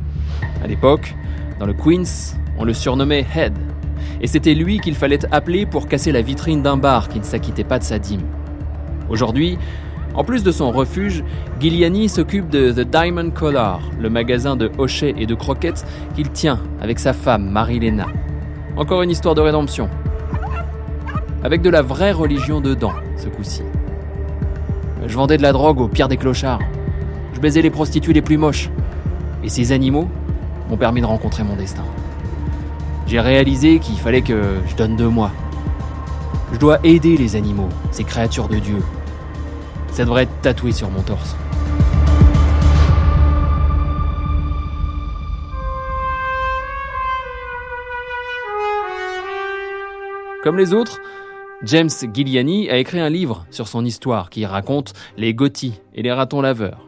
À 0.64 0.68
l'époque, 0.68 1.16
dans 1.60 1.68
le 1.68 1.74
Queens, 1.74 2.40
on 2.58 2.64
le 2.64 2.74
surnommait 2.74 3.26
Head, 3.36 3.54
et 4.22 4.28
c'était 4.28 4.54
lui 4.54 4.80
qu'il 4.80 4.96
fallait 4.96 5.26
appeler 5.34 5.66
pour 5.66 5.88
casser 5.88 6.12
la 6.12 6.22
vitrine 6.22 6.62
d'un 6.62 6.78
bar 6.78 7.10
qui 7.10 7.20
ne 7.20 7.24
s'acquittait 7.24 7.64
pas 7.64 7.80
de 7.80 7.84
sa 7.84 7.98
dîme. 8.00 8.22
Aujourd'hui, 9.10 9.58
en 10.14 10.24
plus 10.24 10.44
de 10.44 10.52
son 10.52 10.72
refuge, 10.72 11.24
Giuliani 11.60 12.08
s'occupe 12.08 12.50
de 12.50 12.72
The 12.72 12.88
Diamond 12.88 13.32
Collar, 13.32 13.80
le 14.00 14.10
magasin 14.10 14.56
de 14.56 14.72
hochets 14.78 15.16
et 15.18 15.26
de 15.26 15.34
croquettes 15.34 15.86
qu'il 16.16 16.30
tient 16.30 16.60
avec 16.82 17.00
sa 17.00 17.14
femme 17.14 17.50
Marie-Léna. 17.50 18.08
Encore 18.78 19.02
une 19.02 19.10
histoire 19.10 19.36
de 19.36 19.42
rédemption. 19.42 19.90
Avec 21.44 21.62
de 21.62 21.70
la 21.70 21.82
vraie 21.82 22.12
religion 22.12 22.62
dedans, 22.62 22.94
ce 23.18 23.28
coup-ci. 23.28 23.64
Je 25.08 25.16
vendais 25.16 25.38
de 25.38 25.42
la 25.42 25.52
drogue 25.52 25.82
au 25.82 25.88
pire 25.88 26.08
des 26.08 26.18
clochards. 26.18 26.62
Je 27.34 27.40
baisais 27.40 27.64
les 27.64 27.72
prostituées 27.72 28.14
les 28.14 28.22
plus 28.22 28.38
moches. 28.38 28.70
Et 29.44 29.50
ces 29.50 29.72
animaux 29.72 30.08
m'ont 30.70 30.78
permis 30.78 31.02
de 31.02 31.08
rencontrer 31.08 31.44
mon 31.44 31.56
destin. 31.56 31.84
J'ai 33.12 33.20
réalisé 33.20 33.80
qu'il 33.80 33.98
fallait 33.98 34.22
que 34.22 34.62
je 34.66 34.74
donne 34.78 34.96
de 34.96 35.04
moi. 35.04 35.32
Je 36.54 36.58
dois 36.58 36.80
aider 36.86 37.18
les 37.18 37.36
animaux, 37.36 37.68
ces 37.92 38.06
créatures 38.06 38.48
de 38.48 38.56
Dieu, 38.56 38.78
ça 39.92 40.06
devrait 40.06 40.24
être 40.24 40.42
tatoué 40.42 40.72
sur 40.72 40.90
mon 40.90 41.02
torse. 41.02 41.36
Comme 50.42 50.58
les 50.58 50.74
autres, 50.74 51.02
James 51.64 51.90
Giuliani 52.14 52.70
a 52.70 52.78
écrit 52.78 53.02
un 53.02 53.10
livre 53.10 53.46
sur 53.52 53.68
son 53.68 53.84
histoire 53.84 54.30
qui 54.30 54.46
raconte 54.46 54.94
les 55.18 55.34
Gotti 55.34 55.82
et 55.96 56.02
les 56.02 56.14
ratons 56.14 56.40
laveurs. 56.40 56.88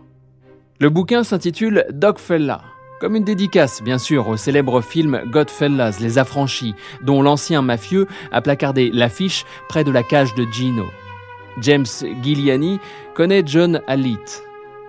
Le 0.80 0.89
bouquin 0.89 1.25
s'intitule 1.25 1.86
Dogfella, 1.92 2.62
comme 3.00 3.16
une 3.16 3.24
dédicace 3.24 3.82
bien 3.82 3.98
sûr 3.98 4.28
au 4.28 4.38
célèbre 4.38 4.82
film 4.82 5.22
Godfellas, 5.28 5.98
les 6.00 6.18
affranchis, 6.18 6.76
dont 7.02 7.22
l'ancien 7.22 7.62
mafieux 7.62 8.08
a 8.32 8.42
placardé 8.42 8.92
l'affiche 8.94 9.46
près 9.70 9.84
de 9.84 9.92
la 9.92 10.04
cage 10.04 10.34
de 10.36 10.46
Gino. 10.52 10.86
James 11.62 11.86
Giuliani 12.24 12.80
connaît 13.14 13.44
John 13.46 13.82
Allit. 13.88 14.42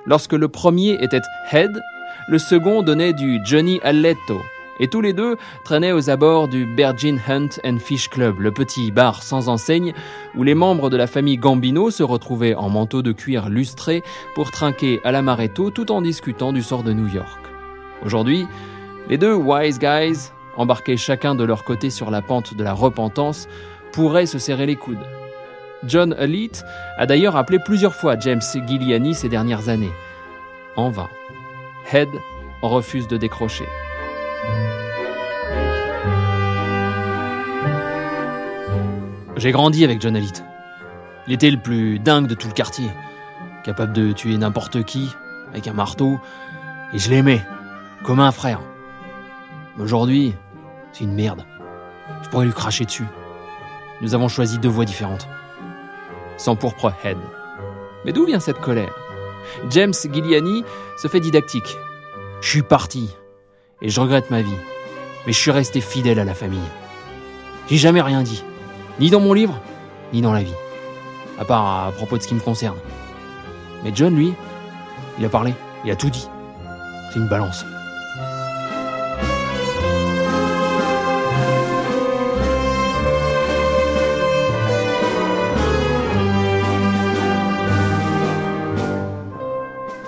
Lorsque 0.06 0.32
le 0.32 0.48
premier 0.48 1.02
était 1.02 1.20
Head, 1.52 1.80
le 2.28 2.38
second 2.38 2.82
donnait 2.82 3.12
du 3.12 3.40
Johnny 3.44 3.80
Alletto. 3.82 4.40
Et 4.80 4.88
tous 4.88 5.00
les 5.00 5.12
deux 5.12 5.36
traînaient 5.64 5.92
aux 5.92 6.10
abords 6.10 6.48
du 6.48 6.66
Virgin 6.74 7.20
Hunt 7.28 7.60
and 7.64 7.78
Fish 7.78 8.08
Club, 8.08 8.40
le 8.40 8.50
petit 8.50 8.90
bar 8.90 9.22
sans 9.22 9.48
enseigne 9.48 9.92
où 10.34 10.42
les 10.42 10.54
membres 10.54 10.90
de 10.90 10.96
la 10.96 11.06
famille 11.06 11.36
Gambino 11.36 11.90
se 11.90 12.02
retrouvaient 12.02 12.56
en 12.56 12.70
manteau 12.70 13.02
de 13.02 13.12
cuir 13.12 13.48
lustré 13.48 14.02
pour 14.34 14.50
trinquer 14.50 15.00
à 15.04 15.12
l'amaretto 15.12 15.70
tout 15.70 15.92
en 15.92 16.02
discutant 16.02 16.52
du 16.52 16.62
sort 16.62 16.82
de 16.82 16.92
New 16.92 17.06
York. 17.06 17.43
Aujourd'hui, 18.02 18.46
les 19.08 19.18
deux 19.18 19.34
wise 19.34 19.78
guys, 19.78 20.30
embarqués 20.56 20.96
chacun 20.96 21.34
de 21.34 21.44
leur 21.44 21.64
côté 21.64 21.90
sur 21.90 22.10
la 22.10 22.22
pente 22.22 22.54
de 22.54 22.64
la 22.64 22.72
repentance, 22.72 23.48
pourraient 23.92 24.26
se 24.26 24.38
serrer 24.38 24.66
les 24.66 24.76
coudes. 24.76 25.06
John 25.86 26.14
Elite 26.18 26.64
a 26.96 27.06
d'ailleurs 27.06 27.36
appelé 27.36 27.58
plusieurs 27.58 27.94
fois 27.94 28.18
James 28.18 28.40
Giuliani 28.66 29.14
ces 29.14 29.28
dernières 29.28 29.68
années. 29.68 29.92
En 30.76 30.90
vain. 30.90 31.08
Head 31.92 32.08
refuse 32.62 33.06
de 33.08 33.16
décrocher. 33.16 33.66
J'ai 39.36 39.52
grandi 39.52 39.84
avec 39.84 40.00
John 40.00 40.16
Elite. 40.16 40.44
Il 41.26 41.34
était 41.34 41.50
le 41.50 41.58
plus 41.58 41.98
dingue 41.98 42.26
de 42.26 42.34
tout 42.34 42.48
le 42.48 42.54
quartier, 42.54 42.88
capable 43.64 43.92
de 43.92 44.12
tuer 44.12 44.36
n'importe 44.36 44.84
qui 44.84 45.10
avec 45.50 45.68
un 45.68 45.72
marteau, 45.72 46.18
et 46.92 46.98
je 46.98 47.10
l'aimais, 47.10 47.42
comme 48.04 48.20
un 48.20 48.30
frère. 48.30 48.60
Aujourd'hui, 49.80 50.34
c'est 50.92 51.04
une 51.04 51.14
merde. 51.14 51.44
Je 52.22 52.28
pourrais 52.28 52.44
lui 52.44 52.52
cracher 52.52 52.84
dessus. 52.84 53.06
Nous 54.02 54.14
avons 54.14 54.28
choisi 54.28 54.58
deux 54.58 54.68
voies 54.68 54.84
différentes 54.84 55.26
sans 56.36 56.54
pourpre 56.54 56.92
Head. 57.04 57.16
Mais 58.04 58.12
d'où 58.12 58.26
vient 58.26 58.40
cette 58.40 58.60
colère? 58.60 58.94
James 59.70 59.94
Giuliani 59.94 60.64
se 60.98 61.08
fait 61.08 61.20
didactique. 61.20 61.76
Je 62.40 62.48
suis 62.48 62.62
parti 62.62 63.08
et 63.80 63.88
je 63.88 64.00
regrette 64.00 64.30
ma 64.30 64.42
vie, 64.42 64.56
mais 65.26 65.32
je 65.32 65.38
suis 65.38 65.50
resté 65.50 65.80
fidèle 65.80 66.18
à 66.18 66.24
la 66.24 66.34
famille. 66.34 66.58
J'ai 67.68 67.76
jamais 67.76 68.02
rien 68.02 68.22
dit, 68.22 68.44
ni 69.00 69.10
dans 69.10 69.20
mon 69.20 69.32
livre, 69.32 69.58
ni 70.12 70.20
dans 70.20 70.32
la 70.32 70.42
vie, 70.42 70.54
à 71.38 71.44
part 71.44 71.86
à 71.86 71.92
propos 71.92 72.18
de 72.18 72.22
ce 72.22 72.28
qui 72.28 72.34
me 72.34 72.40
concerne. 72.40 72.76
Mais 73.82 73.92
John, 73.94 74.14
lui, 74.14 74.34
il 75.18 75.24
a 75.24 75.28
parlé, 75.28 75.54
il 75.84 75.90
a 75.90 75.96
tout 75.96 76.10
dit. 76.10 76.28
C'est 77.12 77.20
une 77.20 77.28
balance. 77.28 77.64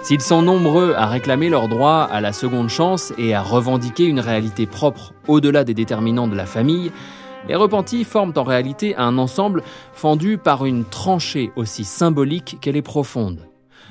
S'ils 0.07 0.21
sont 0.21 0.41
nombreux 0.41 0.95
à 0.95 1.07
réclamer 1.07 1.49
leur 1.49 1.67
droit 1.67 2.03
à 2.09 2.21
la 2.21 2.33
seconde 2.33 2.69
chance 2.69 3.13
et 3.19 3.35
à 3.35 3.43
revendiquer 3.43 4.05
une 4.05 4.21
réalité 4.21 4.65
propre 4.65 5.13
au-delà 5.27 5.65
des 5.65 5.75
déterminants 5.75 6.29
de 6.29 6.37
la 6.37 6.47
famille, 6.47 6.93
les 7.49 7.57
repentis 7.57 8.05
forment 8.05 8.33
en 8.37 8.45
réalité 8.45 8.95
un 8.95 9.19
ensemble 9.19 9.65
fendu 9.93 10.39
par 10.39 10.65
une 10.65 10.85
tranchée 10.85 11.51
aussi 11.57 11.83
symbolique 11.83 12.59
qu'elle 12.61 12.77
est 12.77 12.83
profonde. 12.83 13.49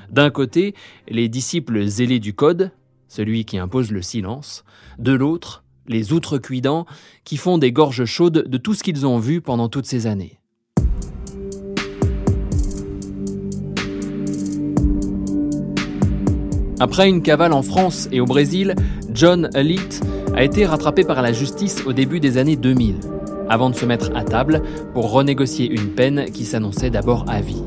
D'un 0.09 0.29
côté, 0.29 0.73
les 1.09 1.27
disciples 1.27 1.85
zélés 1.85 2.19
du 2.19 2.33
code, 2.33 2.71
celui 3.09 3.43
qui 3.43 3.57
impose 3.57 3.91
le 3.91 4.01
silence, 4.01 4.63
de 4.97 5.11
l'autre, 5.11 5.65
les 5.85 6.13
outrecuidants 6.13 6.85
qui 7.25 7.35
font 7.35 7.57
des 7.57 7.73
gorges 7.73 8.05
chaudes 8.05 8.47
de 8.47 8.57
tout 8.57 8.73
ce 8.73 8.83
qu'ils 8.83 9.05
ont 9.05 9.19
vu 9.19 9.41
pendant 9.41 9.67
toutes 9.67 9.85
ces 9.85 10.07
années. 10.07 10.39
Après 16.79 17.07
une 17.07 17.21
cavale 17.21 17.53
en 17.53 17.61
France 17.61 18.09
et 18.11 18.19
au 18.19 18.25
Brésil, 18.25 18.75
John 19.13 19.49
Elite 19.55 20.01
a 20.35 20.43
été 20.43 20.65
rattrapé 20.65 21.05
par 21.05 21.21
la 21.21 21.31
justice 21.31 21.83
au 21.85 21.93
début 21.93 22.19
des 22.19 22.37
années 22.37 22.57
2000, 22.57 22.95
avant 23.49 23.69
de 23.69 23.75
se 23.75 23.85
mettre 23.85 24.11
à 24.13 24.23
table 24.23 24.61
pour 24.93 25.11
renégocier 25.11 25.71
une 25.71 25.91
peine 25.91 26.25
qui 26.33 26.43
s'annonçait 26.43 26.89
d'abord 26.89 27.25
à 27.29 27.39
vie. 27.39 27.63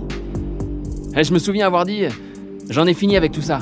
Et 1.17 1.25
je 1.25 1.33
me 1.33 1.39
souviens 1.39 1.67
avoir 1.67 1.87
dit 1.87 2.03
J'en 2.69 2.87
ai 2.87 2.93
fini 2.93 3.17
avec 3.17 3.33
tout 3.33 3.41
ça. 3.41 3.61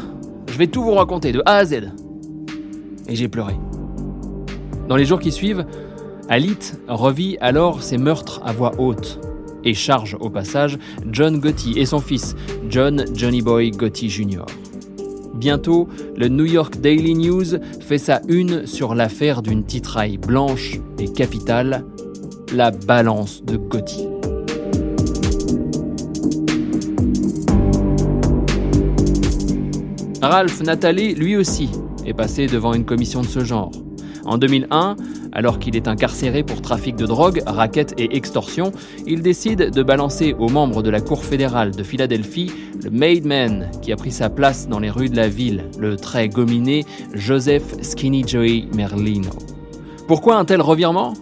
Je 0.49 0.59
vais 0.59 0.67
tout 0.67 0.83
vous 0.83 0.95
raconter 0.95 1.31
de 1.31 1.43
A 1.47 1.59
à 1.59 1.65
Z. 1.65 1.93
Et 3.09 3.15
j'ai 3.15 3.29
pleuré. 3.29 3.55
Dans 4.89 4.97
les 4.97 5.05
jours 5.05 5.21
qui 5.21 5.31
suivent, 5.31 5.65
Alit 6.29 6.73
revit 6.89 7.37
alors 7.41 7.83
ses 7.83 7.99
meurtres 7.99 8.41
à 8.45 8.53
voix 8.53 8.73
haute 8.79 9.21
et 9.63 9.75
charge 9.75 10.17
au 10.19 10.29
passage 10.29 10.77
John 11.13 11.39
Gotti 11.39 11.79
et 11.79 11.87
son 11.87 12.01
fils, 12.01 12.35
John 12.69 13.05
Johnny 13.15 13.43
Boy 13.43 13.71
Gotti 13.71 14.11
Jr. 14.11 14.45
Bientôt, 15.37 15.89
le 16.17 16.29
New 16.29 16.47
York 16.47 16.81
Daily 16.81 17.15
News 17.15 17.59
fait 17.81 17.99
sa 17.99 18.23
une 18.27 18.67
sur 18.67 18.95
l'affaire 18.95 19.43
d'une 19.43 19.65
titraille 19.65 20.17
blanche 20.17 20.81
et 20.99 21.13
capitale, 21.13 21.85
la 22.55 22.71
balance 22.71 23.45
de 23.45 23.57
Gotti. 23.57 24.07
Ralph 30.23 30.63
Nathalie, 30.63 31.15
lui 31.15 31.37
aussi, 31.37 31.69
est 32.07 32.15
passé 32.15 32.47
devant 32.47 32.73
une 32.73 32.85
commission 32.85 33.21
de 33.21 33.27
ce 33.27 33.45
genre. 33.45 33.71
En 34.25 34.39
2001, 34.39 34.97
alors 35.33 35.59
qu'il 35.59 35.77
est 35.77 35.89
incarcéré 35.89 36.43
pour 36.43 36.63
trafic 36.63 36.97
de 36.97 37.07
drogue, 37.07 37.43
raquettes 37.47 37.95
et 37.99 38.17
extorsion, 38.17 38.73
il 39.07 39.23
décide 39.23 39.71
de 39.71 39.83
balancer 39.83 40.35
aux 40.39 40.49
membres 40.49 40.83
de 40.83 40.91
la 40.91 41.01
Cour 41.01 41.25
fédérale 41.25 41.73
de 41.73 41.83
Philadelphie 41.83 42.53
le 42.83 42.91
made 42.91 43.25
man 43.25 43.71
qui 43.83 43.93
a 43.93 43.97
pris 43.97 44.13
sa 44.13 44.31
place 44.31 44.69
dans 44.69 44.79
les 44.79 44.91
rues 44.91 45.09
de 45.09 45.17
la 45.17 45.29
ville, 45.29 45.65
le 45.79 45.97
très 45.97 46.29
gominé 46.29 46.85
Joseph 47.15 47.75
Skinny 47.83 48.27
Joey 48.27 48.67
Merlino. 48.75 49.31
Pourquoi 50.07 50.37
un 50.37 50.45
tel 50.45 50.61
revirement? 50.61 51.15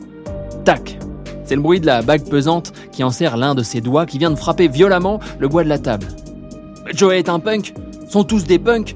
Tac 0.64 0.99
C'est 1.44 1.56
le 1.56 1.62
bruit 1.62 1.80
de 1.80 1.87
la 1.87 2.02
bague 2.02 2.28
pesante 2.28 2.73
qui 2.92 3.02
enserre 3.04 3.37
l'un 3.37 3.54
de 3.54 3.62
ses 3.62 3.80
doigts 3.80 4.06
qui 4.06 4.18
vient 4.18 4.30
de 4.30 4.37
frapper 4.37 4.68
violemment 4.68 5.20
le 5.38 5.49
bois 5.49 5.64
de 5.64 5.68
la 5.68 5.78
table. 5.78 6.06
Joey 6.92 7.18
est 7.18 7.28
un 7.28 7.38
punk 7.38 7.75
Sont 8.08 8.25
tous 8.25 8.44
des 8.44 8.58
punks 8.58 8.94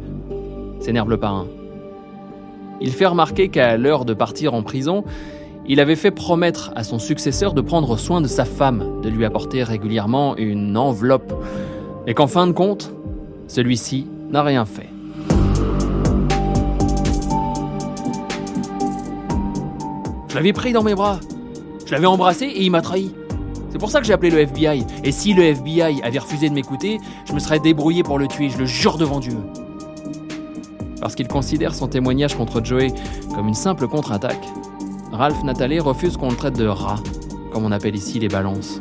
s'énerve 0.81 1.11
le 1.11 1.19
parrain. 1.19 1.47
Il 2.80 2.92
fait 2.92 3.06
remarquer 3.06 3.49
qu'à 3.49 3.76
l'heure 3.76 4.04
de 4.04 4.14
partir 4.14 4.54
en 4.54 4.62
prison, 4.62 5.04
il 5.66 5.80
avait 5.80 5.97
fait 5.97 6.11
promettre 6.11 6.73
à 6.76 6.85
son 6.85 6.99
successeur 6.99 7.52
de 7.52 7.61
prendre 7.61 7.97
soin 7.97 8.20
de 8.20 8.28
sa 8.28 8.44
femme, 8.44 9.00
de 9.02 9.08
lui 9.08 9.25
apporter 9.25 9.62
régulièrement 9.62 10.37
une 10.37 10.76
enveloppe, 10.76 11.32
et 12.06 12.14
qu'en 12.14 12.26
fin 12.26 12.47
de 12.47 12.52
compte, 12.52 12.92
celui-ci 13.49 14.06
n'a 14.30 14.42
rien 14.42 14.64
fait. 14.64 14.88
Je 20.28 20.35
l'avais 20.35 20.52
pris 20.52 20.73
dans 20.73 20.82
mes 20.82 20.94
bras, 20.94 21.18
je 21.85 21.92
l'avais 21.92 22.06
embrassé 22.06 22.47
et 22.47 22.62
il 22.62 22.70
m'a 22.70 22.80
trahi. 22.80 23.12
C'est 23.70 23.78
pour 23.78 23.90
ça 23.90 24.00
que 24.00 24.06
j'ai 24.06 24.12
appelé 24.12 24.30
le 24.30 24.38
FBI. 24.38 24.85
Et 25.04 25.12
si 25.12 25.35
le 25.35 25.42
FBI 25.42 26.00
avait 26.02 26.18
refusé 26.18 26.49
de 26.49 26.54
m'écouter, 26.54 26.99
je 27.26 27.32
me 27.32 27.38
serais 27.38 27.58
débrouillé 27.58 28.02
pour 28.02 28.18
le 28.18 28.26
tuer, 28.28 28.49
je 28.49 28.58
le 28.58 28.66
jure 28.66 28.97
devant 28.97 29.20
Dieu. 29.20 29.37
Parce 31.00 31.14
qu'il 31.14 31.28
considère 31.28 31.75
son 31.75 31.88
témoignage 31.88 32.37
contre 32.37 32.64
Joey 32.64 32.93
comme 33.35 33.49
une 33.49 33.55
simple 33.55 33.87
contre-attaque, 33.88 34.45
Ralph 35.12 35.43
Natale 35.43 35.81
refuse 35.81 36.17
qu'on 36.17 36.31
le 36.31 36.37
traite 36.37 36.57
de 36.57 36.67
rat, 36.67 37.02
comme 37.52 37.64
on 37.64 37.73
appelle 37.73 37.97
ici 37.97 38.19
les 38.19 38.28
balances. 38.28 38.78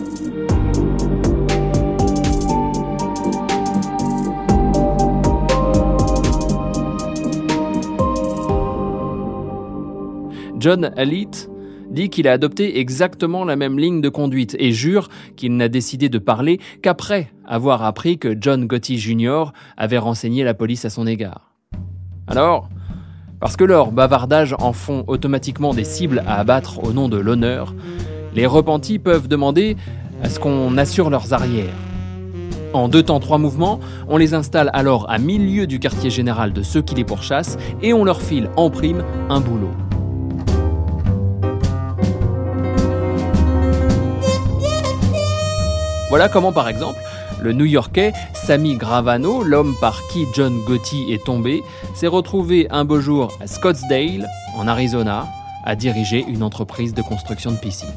John 10.59 10.91
Alite 10.97 11.49
dit 11.91 12.09
qu'il 12.09 12.27
a 12.27 12.33
adopté 12.33 12.79
exactement 12.79 13.45
la 13.45 13.55
même 13.55 13.79
ligne 13.79 14.01
de 14.01 14.09
conduite 14.09 14.55
et 14.59 14.71
jure 14.71 15.07
qu'il 15.35 15.55
n'a 15.55 15.69
décidé 15.69 16.09
de 16.09 16.17
parler 16.17 16.59
qu'après 16.81 17.31
avoir 17.45 17.83
appris 17.83 18.17
que 18.17 18.35
John 18.39 18.65
Gotti 18.65 18.97
Jr. 18.97 19.53
avait 19.77 19.97
renseigné 19.97 20.43
la 20.43 20.53
police 20.53 20.83
à 20.83 20.89
son 20.89 21.07
égard. 21.07 21.46
Alors, 22.27 22.67
parce 23.39 23.55
que 23.55 23.63
leurs 23.63 23.91
bavardages 23.91 24.53
en 24.59 24.73
font 24.73 25.05
automatiquement 25.07 25.73
des 25.73 25.85
cibles 25.85 26.23
à 26.27 26.39
abattre 26.39 26.83
au 26.83 26.91
nom 26.91 27.07
de 27.07 27.17
l'honneur, 27.17 27.73
les 28.33 28.45
repentis 28.45 28.99
peuvent 28.99 29.29
demander 29.29 29.77
à 30.21 30.29
ce 30.29 30.37
qu'on 30.39 30.77
assure 30.77 31.09
leurs 31.09 31.33
arrières. 31.33 31.73
En 32.73 32.89
deux 32.89 33.01
temps, 33.01 33.21
trois 33.21 33.37
mouvements, 33.37 33.79
on 34.09 34.17
les 34.17 34.33
installe 34.33 34.69
alors 34.73 35.09
à 35.09 35.19
milieu 35.19 35.67
du 35.67 35.79
quartier 35.79 36.09
général 36.09 36.51
de 36.51 36.63
ceux 36.63 36.81
qui 36.81 36.95
les 36.95 37.05
pourchassent 37.05 37.57
et 37.81 37.93
on 37.93 38.03
leur 38.03 38.21
file 38.21 38.49
en 38.57 38.69
prime 38.69 39.03
un 39.29 39.39
boulot. 39.39 39.71
Voilà 46.09 46.27
comment, 46.27 46.51
par 46.51 46.67
exemple, 46.67 46.99
le 47.41 47.53
New-Yorkais 47.53 48.13
Sammy 48.33 48.75
Gravano, 48.75 49.43
l'homme 49.43 49.75
par 49.79 50.01
qui 50.07 50.25
John 50.33 50.59
Gotti 50.65 51.11
est 51.11 51.23
tombé, 51.23 51.63
s'est 51.93 52.07
retrouvé 52.07 52.67
un 52.69 52.85
beau 52.85 52.99
jour 52.99 53.37
à 53.41 53.47
Scottsdale, 53.47 54.27
en 54.55 54.67
Arizona, 54.67 55.27
à 55.63 55.75
diriger 55.75 56.25
une 56.27 56.43
entreprise 56.43 56.93
de 56.93 57.01
construction 57.01 57.51
de 57.51 57.57
piscines. 57.57 57.87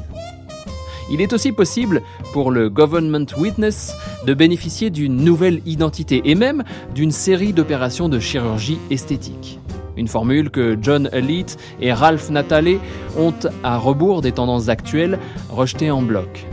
Il 1.09 1.19
est 1.19 1.33
aussi 1.33 1.51
possible 1.51 2.01
pour 2.31 2.51
le 2.51 2.69
Government 2.69 3.25
Witness 3.37 3.95
de 4.25 4.33
bénéficier 4.33 4.89
d'une 4.89 5.17
nouvelle 5.17 5.61
identité 5.65 6.21
et 6.25 6.35
même 6.35 6.63
d'une 6.95 7.11
série 7.11 7.53
d'opérations 7.53 8.07
de 8.07 8.19
chirurgie 8.19 8.79
esthétique. 8.89 9.59
Une 9.97 10.07
formule 10.07 10.49
que 10.49 10.77
John 10.81 11.09
Elite 11.11 11.57
et 11.81 11.91
Ralph 11.91 12.29
Natale 12.29 12.77
ont, 13.17 13.33
à 13.63 13.77
rebours 13.77 14.21
des 14.21 14.31
tendances 14.31 14.69
actuelles, 14.69 15.19
rejetée 15.49 15.91
en 15.91 16.01
bloc. 16.01 16.45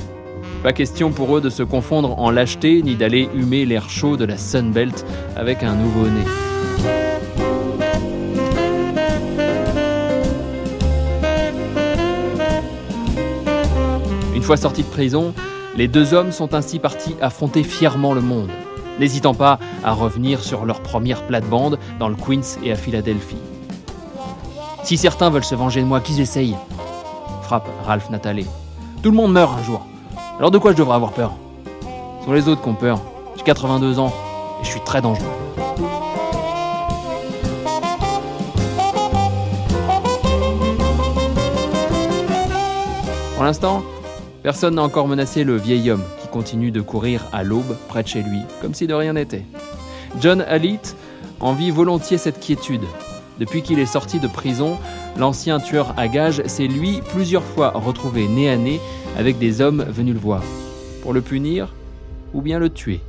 Pas 0.62 0.72
question 0.72 1.12
pour 1.12 1.36
eux 1.36 1.40
de 1.40 1.50
se 1.50 1.62
confondre 1.62 2.18
en 2.18 2.30
lâcheté 2.30 2.82
ni 2.82 2.96
d'aller 2.96 3.28
humer 3.32 3.64
l'air 3.64 3.88
chaud 3.88 4.16
de 4.16 4.24
la 4.24 4.36
Sunbelt 4.36 5.06
avec 5.36 5.62
un 5.62 5.74
nouveau-né. 5.74 6.20
Une 14.34 14.42
fois 14.42 14.56
sortis 14.56 14.82
de 14.82 14.88
prison, 14.88 15.32
les 15.76 15.86
deux 15.86 16.12
hommes 16.12 16.32
sont 16.32 16.54
ainsi 16.54 16.80
partis 16.80 17.14
affronter 17.20 17.62
fièrement 17.62 18.12
le 18.12 18.20
monde, 18.20 18.50
n'hésitant 18.98 19.34
pas 19.34 19.60
à 19.84 19.92
revenir 19.92 20.42
sur 20.42 20.64
leur 20.64 20.80
première 20.80 21.22
plate-bande 21.26 21.78
dans 22.00 22.08
le 22.08 22.16
Queens 22.16 22.58
et 22.64 22.72
à 22.72 22.76
Philadelphie. 22.76 23.36
Si 24.82 24.96
certains 24.96 25.30
veulent 25.30 25.44
se 25.44 25.54
venger 25.54 25.82
de 25.82 25.86
moi, 25.86 26.00
qu'ils 26.00 26.20
essayent, 26.20 26.56
frappe 27.42 27.68
Ralph 27.86 28.10
Natale. 28.10 28.42
Tout 29.02 29.10
le 29.10 29.16
monde 29.16 29.32
meurt 29.32 29.56
un 29.56 29.62
jour. 29.62 29.86
Alors 30.38 30.52
de 30.52 30.58
quoi 30.58 30.70
je 30.70 30.76
devrais 30.76 30.94
avoir 30.94 31.10
peur? 31.10 31.32
Ce 32.20 32.26
sont 32.26 32.32
les 32.32 32.46
autres 32.46 32.62
qui 32.62 32.68
ont 32.68 32.74
peur. 32.74 33.00
J'ai 33.36 33.42
82 33.42 33.98
ans 33.98 34.12
et 34.60 34.64
je 34.64 34.70
suis 34.70 34.80
très 34.84 35.02
dangereux. 35.02 35.26
Pour 43.34 43.42
l'instant, 43.42 43.82
personne 44.44 44.76
n'a 44.76 44.82
encore 44.82 45.08
menacé 45.08 45.42
le 45.42 45.56
vieil 45.56 45.90
homme 45.90 46.04
qui 46.22 46.28
continue 46.28 46.70
de 46.70 46.82
courir 46.82 47.24
à 47.32 47.42
l'aube 47.42 47.76
près 47.88 48.04
de 48.04 48.08
chez 48.08 48.22
lui, 48.22 48.42
comme 48.62 48.74
si 48.74 48.86
de 48.86 48.94
rien 48.94 49.14
n'était. 49.14 49.44
John 50.20 50.42
Alite 50.42 50.94
en 51.40 51.52
vit 51.52 51.72
volontiers 51.72 52.18
cette 52.18 52.38
quiétude. 52.38 52.84
Depuis 53.40 53.62
qu'il 53.62 53.80
est 53.80 53.86
sorti 53.86 54.20
de 54.20 54.28
prison, 54.28 54.78
l'ancien 55.18 55.58
tueur 55.58 55.94
à 55.96 56.08
gages 56.08 56.42
s'est 56.46 56.68
lui 56.68 57.00
plusieurs 57.10 57.42
fois 57.42 57.72
retrouvé 57.74 58.28
nez 58.28 58.48
à 58.48 58.56
nez 58.56 58.80
avec 59.18 59.38
des 59.38 59.60
hommes 59.60 59.84
venus 59.88 60.14
le 60.14 60.20
voir, 60.20 60.42
pour 61.02 61.12
le 61.12 61.20
punir 61.20 61.74
ou 62.32 62.40
bien 62.40 62.58
le 62.58 62.70
tuer? 62.70 63.00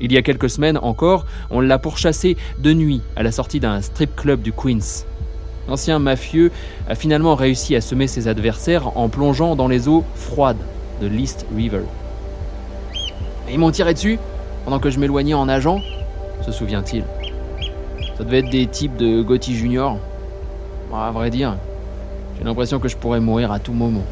Il 0.00 0.12
y 0.12 0.16
a 0.16 0.22
quelques 0.22 0.50
semaines 0.50 0.78
encore, 0.78 1.26
on 1.50 1.60
l'a 1.60 1.78
pourchassé 1.78 2.36
de 2.58 2.72
nuit 2.72 3.00
à 3.16 3.22
la 3.22 3.32
sortie 3.32 3.60
d'un 3.60 3.80
strip 3.80 4.14
club 4.14 4.42
du 4.42 4.52
Queens. 4.52 5.04
L'ancien 5.68 5.98
mafieux 5.98 6.52
a 6.88 6.94
finalement 6.94 7.34
réussi 7.34 7.74
à 7.74 7.80
semer 7.80 8.06
ses 8.06 8.28
adversaires 8.28 8.96
en 8.96 9.08
plongeant 9.08 9.56
dans 9.56 9.68
les 9.68 9.88
eaux 9.88 10.04
froides 10.14 10.62
de 11.00 11.06
l'East 11.06 11.46
River. 11.56 11.82
Ils 13.50 13.58
m'ont 13.58 13.70
tiré 13.70 13.94
dessus 13.94 14.18
pendant 14.64 14.78
que 14.78 14.90
je 14.90 14.98
m'éloignais 14.98 15.34
en 15.34 15.46
nageant, 15.46 15.80
se 16.44 16.52
souvient-il. 16.52 17.04
Ça 18.16 18.24
devait 18.24 18.40
être 18.40 18.50
des 18.50 18.66
types 18.66 18.96
de 18.96 19.22
Gotti 19.22 19.54
Junior. 19.54 19.98
À 20.96 21.10
vrai 21.10 21.30
dire, 21.30 21.56
j'ai 22.38 22.44
l'impression 22.44 22.78
que 22.78 22.88
je 22.88 22.96
pourrais 22.96 23.20
mourir 23.20 23.52
à 23.52 23.58
tout 23.58 23.72
moment. 23.72 24.04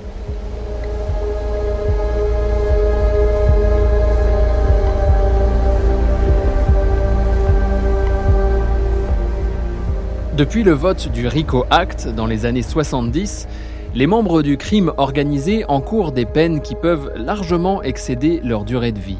Depuis 10.37 10.65
le 10.65 10.73
vote 10.73 11.09
du 11.13 11.27
RICO 11.27 11.65
Act 11.71 12.09
dans 12.09 12.27
les 12.27 12.45
années 12.45 12.61
70, 12.61 13.49
les 13.95 14.07
membres 14.07 14.43
du 14.43 14.59
crime 14.59 14.93
organisé 14.99 15.65
encourent 15.67 16.13
des 16.13 16.27
peines 16.27 16.61
qui 16.61 16.75
peuvent 16.75 17.11
largement 17.17 17.83
excéder 17.83 18.43
leur 18.45 18.65
durée 18.65 18.93
de 18.93 18.99
vie. 18.99 19.17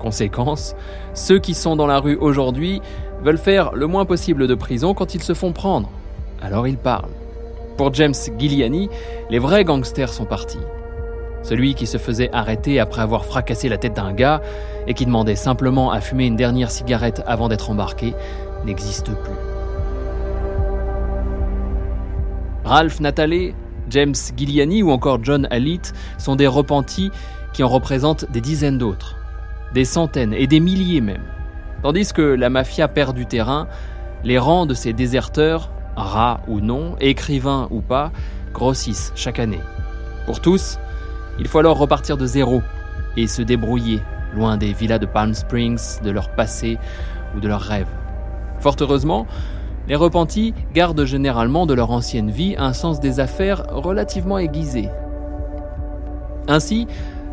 Conséquence, 0.00 0.74
ceux 1.14 1.38
qui 1.38 1.54
sont 1.54 1.76
dans 1.76 1.86
la 1.86 2.00
rue 2.00 2.16
aujourd'hui 2.16 2.82
veulent 3.22 3.38
faire 3.38 3.76
le 3.76 3.86
moins 3.86 4.04
possible 4.04 4.48
de 4.48 4.54
prison 4.56 4.92
quand 4.92 5.14
ils 5.14 5.22
se 5.22 5.34
font 5.34 5.52
prendre. 5.52 5.88
Alors 6.40 6.66
ils 6.66 6.78
parlent. 6.78 7.10
Pour 7.76 7.92
James 7.94 8.14
Giuliani, 8.38 8.88
les 9.30 9.38
vrais 9.38 9.64
gangsters 9.64 10.12
sont 10.12 10.24
partis. 10.24 10.60
Celui 11.42 11.74
qui 11.74 11.86
se 11.86 11.98
faisait 11.98 12.30
arrêter 12.32 12.80
après 12.80 13.02
avoir 13.02 13.24
fracassé 13.24 13.68
la 13.68 13.78
tête 13.78 13.94
d'un 13.94 14.12
gars 14.12 14.40
et 14.86 14.94
qui 14.94 15.06
demandait 15.06 15.36
simplement 15.36 15.90
à 15.90 16.00
fumer 16.00 16.26
une 16.26 16.36
dernière 16.36 16.70
cigarette 16.70 17.22
avant 17.26 17.48
d'être 17.48 17.70
embarqué 17.70 18.14
n'existe 18.64 19.12
plus. 19.12 19.34
Ralph 22.64 22.98
Natale, 22.98 23.52
James 23.90 24.14
Giuliani 24.36 24.82
ou 24.82 24.90
encore 24.90 25.22
John 25.22 25.46
Alite 25.50 25.92
sont 26.18 26.34
des 26.34 26.48
repentis 26.48 27.12
qui 27.52 27.62
en 27.62 27.68
représentent 27.68 28.30
des 28.32 28.40
dizaines 28.40 28.78
d'autres, 28.78 29.16
des 29.72 29.84
centaines 29.84 30.34
et 30.34 30.48
des 30.48 30.58
milliers 30.58 31.00
même. 31.00 31.22
Tandis 31.82 32.12
que 32.12 32.22
la 32.22 32.50
mafia 32.50 32.88
perd 32.88 33.14
du 33.14 33.26
terrain, 33.26 33.68
les 34.24 34.38
rangs 34.38 34.66
de 34.66 34.74
ces 34.74 34.92
déserteurs, 34.92 35.70
rats 35.96 36.40
ou 36.48 36.60
non, 36.60 36.96
écrivains 37.00 37.68
ou 37.70 37.80
pas, 37.80 38.12
grossissent 38.52 39.12
chaque 39.14 39.38
année. 39.38 39.60
Pour 40.26 40.40
tous, 40.40 40.78
il 41.38 41.48
faut 41.48 41.58
alors 41.58 41.78
repartir 41.78 42.16
de 42.16 42.26
zéro 42.26 42.62
et 43.16 43.26
se 43.26 43.42
débrouiller, 43.42 44.00
loin 44.34 44.56
des 44.56 44.72
villas 44.72 44.98
de 44.98 45.06
Palm 45.06 45.34
Springs, 45.34 46.02
de 46.02 46.10
leur 46.10 46.30
passé 46.34 46.78
ou 47.36 47.40
de 47.40 47.48
leurs 47.48 47.60
rêves. 47.60 47.88
Fort 48.60 48.76
heureusement, 48.80 49.26
les 49.88 49.96
repentis 49.96 50.54
gardent 50.74 51.04
généralement 51.04 51.66
de 51.66 51.74
leur 51.74 51.90
ancienne 51.90 52.30
vie 52.30 52.54
un 52.58 52.72
sens 52.72 53.00
des 53.00 53.20
affaires 53.20 53.64
relativement 53.70 54.38
aiguisé. 54.38 54.88
Ainsi, 56.48 56.86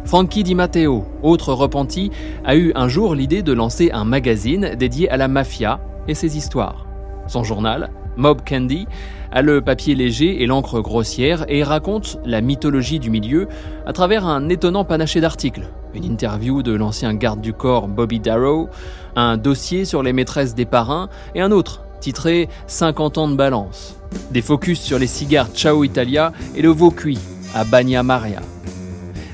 Frankie 0.05 0.43
Di 0.43 0.53
Matteo, 0.53 1.05
autre 1.21 1.53
repenti, 1.53 2.11
a 2.43 2.55
eu 2.55 2.71
un 2.75 2.87
jour 2.87 3.15
l'idée 3.15 3.41
de 3.41 3.53
lancer 3.53 3.91
un 3.91 4.03
magazine 4.03 4.75
dédié 4.75 5.09
à 5.09 5.17
la 5.17 5.27
mafia 5.27 5.79
et 6.07 6.13
ses 6.13 6.37
histoires. 6.37 6.85
Son 7.27 7.43
journal, 7.43 7.89
Mob 8.17 8.41
Candy, 8.47 8.87
a 9.31 9.41
le 9.41 9.61
papier 9.61 9.95
léger 9.95 10.43
et 10.43 10.45
l'encre 10.45 10.81
grossière 10.81 11.45
et 11.47 11.63
raconte 11.63 12.19
la 12.23 12.41
mythologie 12.41 12.99
du 12.99 13.09
milieu 13.09 13.47
à 13.85 13.93
travers 13.93 14.25
un 14.25 14.49
étonnant 14.49 14.85
panaché 14.85 15.21
d'articles. 15.21 15.67
Une 15.95 16.05
interview 16.05 16.63
de 16.63 16.73
l'ancien 16.73 17.13
garde 17.13 17.41
du 17.41 17.53
corps 17.53 17.87
Bobby 17.87 18.19
Darrow, 18.19 18.69
un 19.15 19.37
dossier 19.37 19.85
sur 19.85 20.03
les 20.03 20.13
maîtresses 20.13 20.55
des 20.55 20.65
parrains 20.65 21.09
et 21.35 21.41
un 21.41 21.51
autre 21.51 21.83
titré 21.99 22.49
50 22.67 23.17
ans 23.17 23.27
de 23.27 23.35
balance. 23.35 23.95
Des 24.31 24.41
focus 24.41 24.79
sur 24.79 24.99
les 24.99 25.07
cigares 25.07 25.49
Ciao 25.53 25.83
Italia 25.83 26.33
et 26.55 26.61
le 26.61 26.69
veau 26.69 26.91
cuit 26.91 27.19
à 27.55 27.63
Bagna 27.63 28.03
Maria. 28.03 28.41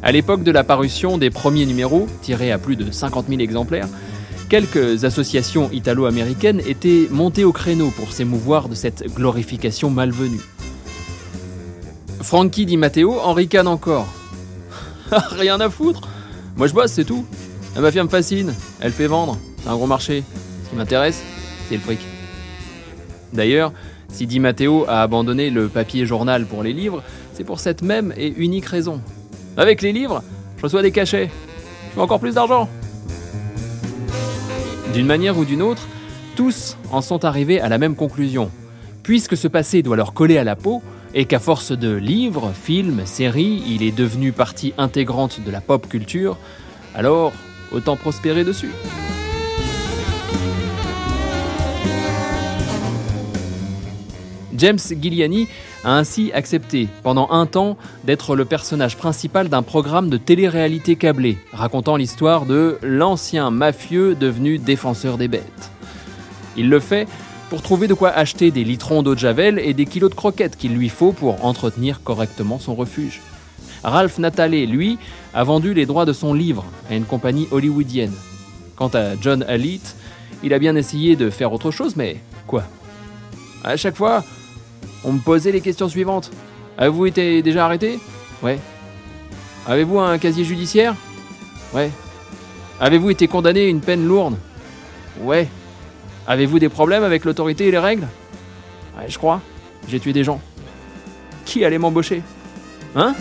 À 0.01 0.11
l'époque 0.11 0.43
de 0.43 0.51
la 0.51 0.63
parution 0.63 1.17
des 1.17 1.29
premiers 1.29 1.65
numéros, 1.65 2.07
tirés 2.21 2.51
à 2.51 2.57
plus 2.57 2.77
de 2.77 2.89
50 2.89 3.27
000 3.27 3.41
exemplaires, 3.41 3.87
quelques 4.49 5.05
associations 5.05 5.69
italo-américaines 5.71 6.61
étaient 6.65 7.07
montées 7.11 7.45
au 7.45 7.51
créneau 7.51 7.91
pour 7.91 8.11
s'émouvoir 8.11 8.67
de 8.67 8.75
cette 8.75 9.05
glorification 9.13 9.91
malvenue. 9.91 10.41
Frankie 12.21 12.65
Di 12.65 12.75
Matteo 12.75 13.19
en 13.19 13.33
ricane 13.33 13.67
encore. 13.67 14.07
Rien 15.11 15.59
à 15.59 15.69
foutre. 15.69 16.01
Moi 16.57 16.67
je 16.67 16.73
bosse, 16.73 16.91
c'est 16.91 17.05
tout. 17.05 17.25
La 17.75 17.81
mafia 17.81 18.03
me 18.03 18.09
fascine. 18.09 18.53
Elle 18.81 18.91
fait 18.91 19.07
vendre. 19.07 19.37
C'est 19.61 19.69
un 19.69 19.75
gros 19.75 19.87
marché. 19.87 20.23
Ce 20.65 20.69
qui 20.71 20.75
m'intéresse, 20.75 21.21
c'est 21.69 21.75
le 21.75 21.81
fric. 21.81 21.99
D'ailleurs, 23.31 23.71
si 24.11 24.25
Di 24.25 24.39
Matteo 24.39 24.85
a 24.87 25.03
abandonné 25.03 25.51
le 25.51 25.69
papier 25.69 26.05
journal 26.07 26.45
pour 26.45 26.63
les 26.63 26.73
livres, 26.73 27.03
c'est 27.33 27.43
pour 27.43 27.59
cette 27.59 27.83
même 27.83 28.13
et 28.17 28.33
unique 28.37 28.65
raison. 28.65 28.99
Avec 29.55 29.83
les 29.83 29.93
livres, 29.93 30.23
je 30.57 30.63
reçois 30.63 30.81
des 30.81 30.91
cachets. 30.91 31.29
Je 31.89 31.95
fais 31.95 32.01
encore 32.01 32.19
plus 32.19 32.33
d'argent. 32.33 32.67
D'une 34.93 35.05
manière 35.05 35.37
ou 35.37 35.45
d'une 35.45 35.61
autre, 35.61 35.87
tous 36.35 36.75
en 36.91 37.01
sont 37.01 37.23
arrivés 37.23 37.61
à 37.61 37.69
la 37.69 37.77
même 37.77 37.95
conclusion. 37.95 38.49
Puisque 39.03 39.37
ce 39.37 39.47
passé 39.47 39.83
doit 39.83 39.95
leur 39.95 40.13
coller 40.13 40.37
à 40.37 40.43
la 40.43 40.55
peau, 40.55 40.81
et 41.13 41.25
qu'à 41.25 41.39
force 41.39 41.71
de 41.71 41.93
livres, 41.93 42.51
films, 42.53 43.05
séries, 43.05 43.63
il 43.67 43.83
est 43.83 43.95
devenu 43.95 44.31
partie 44.31 44.73
intégrante 44.77 45.41
de 45.43 45.51
la 45.51 45.61
pop 45.61 45.87
culture, 45.87 46.37
alors 46.95 47.33
autant 47.71 47.95
prospérer 47.95 48.43
dessus. 48.43 48.71
James 54.55 54.79
Gilliani 54.79 55.47
a 55.83 55.97
ainsi 55.97 56.31
accepté, 56.33 56.87
pendant 57.03 57.29
un 57.31 57.45
temps, 57.45 57.77
d'être 58.03 58.35
le 58.35 58.45
personnage 58.45 58.97
principal 58.97 59.49
d'un 59.49 59.63
programme 59.63 60.09
de 60.09 60.17
télé-réalité 60.17 60.95
câblée, 60.95 61.37
racontant 61.51 61.95
l'histoire 61.95 62.45
de 62.45 62.77
l'ancien 62.81 63.51
mafieux 63.51 64.15
devenu 64.15 64.57
défenseur 64.57 65.17
des 65.17 65.27
bêtes. 65.27 65.71
Il 66.57 66.69
le 66.69 66.79
fait 66.79 67.07
pour 67.49 67.61
trouver 67.61 67.87
de 67.87 67.93
quoi 67.93 68.09
acheter 68.09 68.51
des 68.51 68.63
litrons 68.63 69.01
d'eau 69.01 69.15
de 69.15 69.19
javel 69.19 69.59
et 69.59 69.73
des 69.73 69.85
kilos 69.85 70.09
de 70.09 70.15
croquettes 70.15 70.55
qu'il 70.55 70.73
lui 70.73 70.89
faut 70.89 71.11
pour 71.11 71.45
entretenir 71.45 72.01
correctement 72.03 72.59
son 72.59 72.75
refuge. 72.75 73.21
Ralph 73.83 74.19
Natale, 74.19 74.65
lui, 74.65 74.97
a 75.33 75.43
vendu 75.43 75.73
les 75.73 75.85
droits 75.85 76.05
de 76.05 76.13
son 76.13 76.33
livre 76.33 76.65
à 76.89 76.95
une 76.95 77.05
compagnie 77.05 77.47
hollywoodienne. 77.51 78.13
Quant 78.75 78.89
à 78.93 79.15
John 79.19 79.43
Alite, 79.43 79.95
il 80.43 80.53
a 80.53 80.59
bien 80.59 80.75
essayé 80.75 81.15
de 81.15 81.29
faire 81.29 81.53
autre 81.53 81.71
chose, 81.71 81.95
mais 81.95 82.17
quoi? 82.45 82.63
À 83.63 83.77
chaque 83.77 83.95
fois, 83.95 84.23
on 85.03 85.13
me 85.13 85.19
posait 85.19 85.51
les 85.51 85.61
questions 85.61 85.89
suivantes. 85.89 86.31
Avez-vous 86.77 87.05
été 87.05 87.41
déjà 87.41 87.65
arrêté? 87.65 87.99
Ouais. 88.41 88.59
Avez-vous 89.67 89.99
un 89.99 90.17
casier 90.17 90.43
judiciaire? 90.43 90.95
Ouais. 91.73 91.91
Avez-vous 92.79 93.09
été 93.09 93.27
condamné 93.27 93.65
à 93.65 93.67
une 93.67 93.81
peine 93.81 94.05
lourde? 94.07 94.37
Ouais. 95.21 95.47
Avez-vous 96.27 96.59
des 96.59 96.69
problèmes 96.69 97.03
avec 97.03 97.25
l'autorité 97.25 97.67
et 97.67 97.71
les 97.71 97.79
règles? 97.79 98.07
Ouais, 98.97 99.05
je 99.07 99.17
crois. 99.17 99.41
J'ai 99.87 99.99
tué 99.99 100.13
des 100.13 100.23
gens. 100.23 100.39
Qui 101.45 101.65
allait 101.65 101.77
m'embaucher? 101.77 102.21
Hein? 102.95 103.15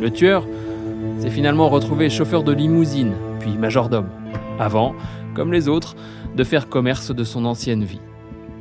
Le 0.00 0.10
tueur 0.10 0.46
s'est 1.18 1.30
finalement 1.30 1.70
retrouvé 1.70 2.10
chauffeur 2.10 2.42
de 2.42 2.52
limousine, 2.52 3.14
puis 3.40 3.52
majordome, 3.52 4.08
avant, 4.58 4.94
comme 5.34 5.52
les 5.52 5.68
autres, 5.68 5.96
de 6.36 6.44
faire 6.44 6.68
commerce 6.68 7.14
de 7.14 7.24
son 7.24 7.44
ancienne 7.44 7.84
vie. 7.84 8.00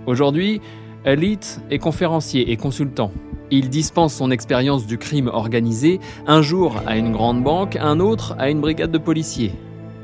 Aujourd'hui, 0.05 0.61
Elite 1.05 1.61
est 1.69 1.79
conférencier 1.79 2.51
et 2.51 2.57
consultant. 2.57 3.11
Il 3.51 3.69
dispense 3.69 4.13
son 4.13 4.31
expérience 4.31 4.87
du 4.87 4.97
crime 4.97 5.27
organisé 5.27 5.99
un 6.27 6.41
jour 6.41 6.81
à 6.87 6.97
une 6.97 7.11
grande 7.11 7.43
banque, 7.43 7.75
un 7.75 7.99
autre 7.99 8.35
à 8.39 8.49
une 8.49 8.61
brigade 8.61 8.91
de 8.91 8.97
policiers. 8.97 9.53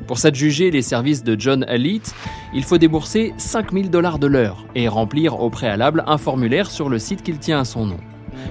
Pour 0.08 0.18
s'adjuger 0.18 0.72
les 0.72 0.82
services 0.82 1.24
de 1.24 1.40
John 1.40 1.66
Elite, 1.70 2.14
il 2.54 2.64
faut 2.64 2.78
débourser 2.78 3.34
5000 3.38 3.90
dollars 3.90 4.20
de 4.20 4.28
l'heure 4.28 4.66
et 4.76 4.88
remplir 4.88 5.40
au 5.40 5.50
préalable 5.50 6.04
un 6.08 6.18
formulaire 6.18 6.72
sur 6.72 6.90
le 6.90 7.00
site 7.00 7.22
qu'il 7.22 7.38
tient 7.38 7.60
à 7.60 7.66
son 7.66 7.86
nom. 7.86 8.00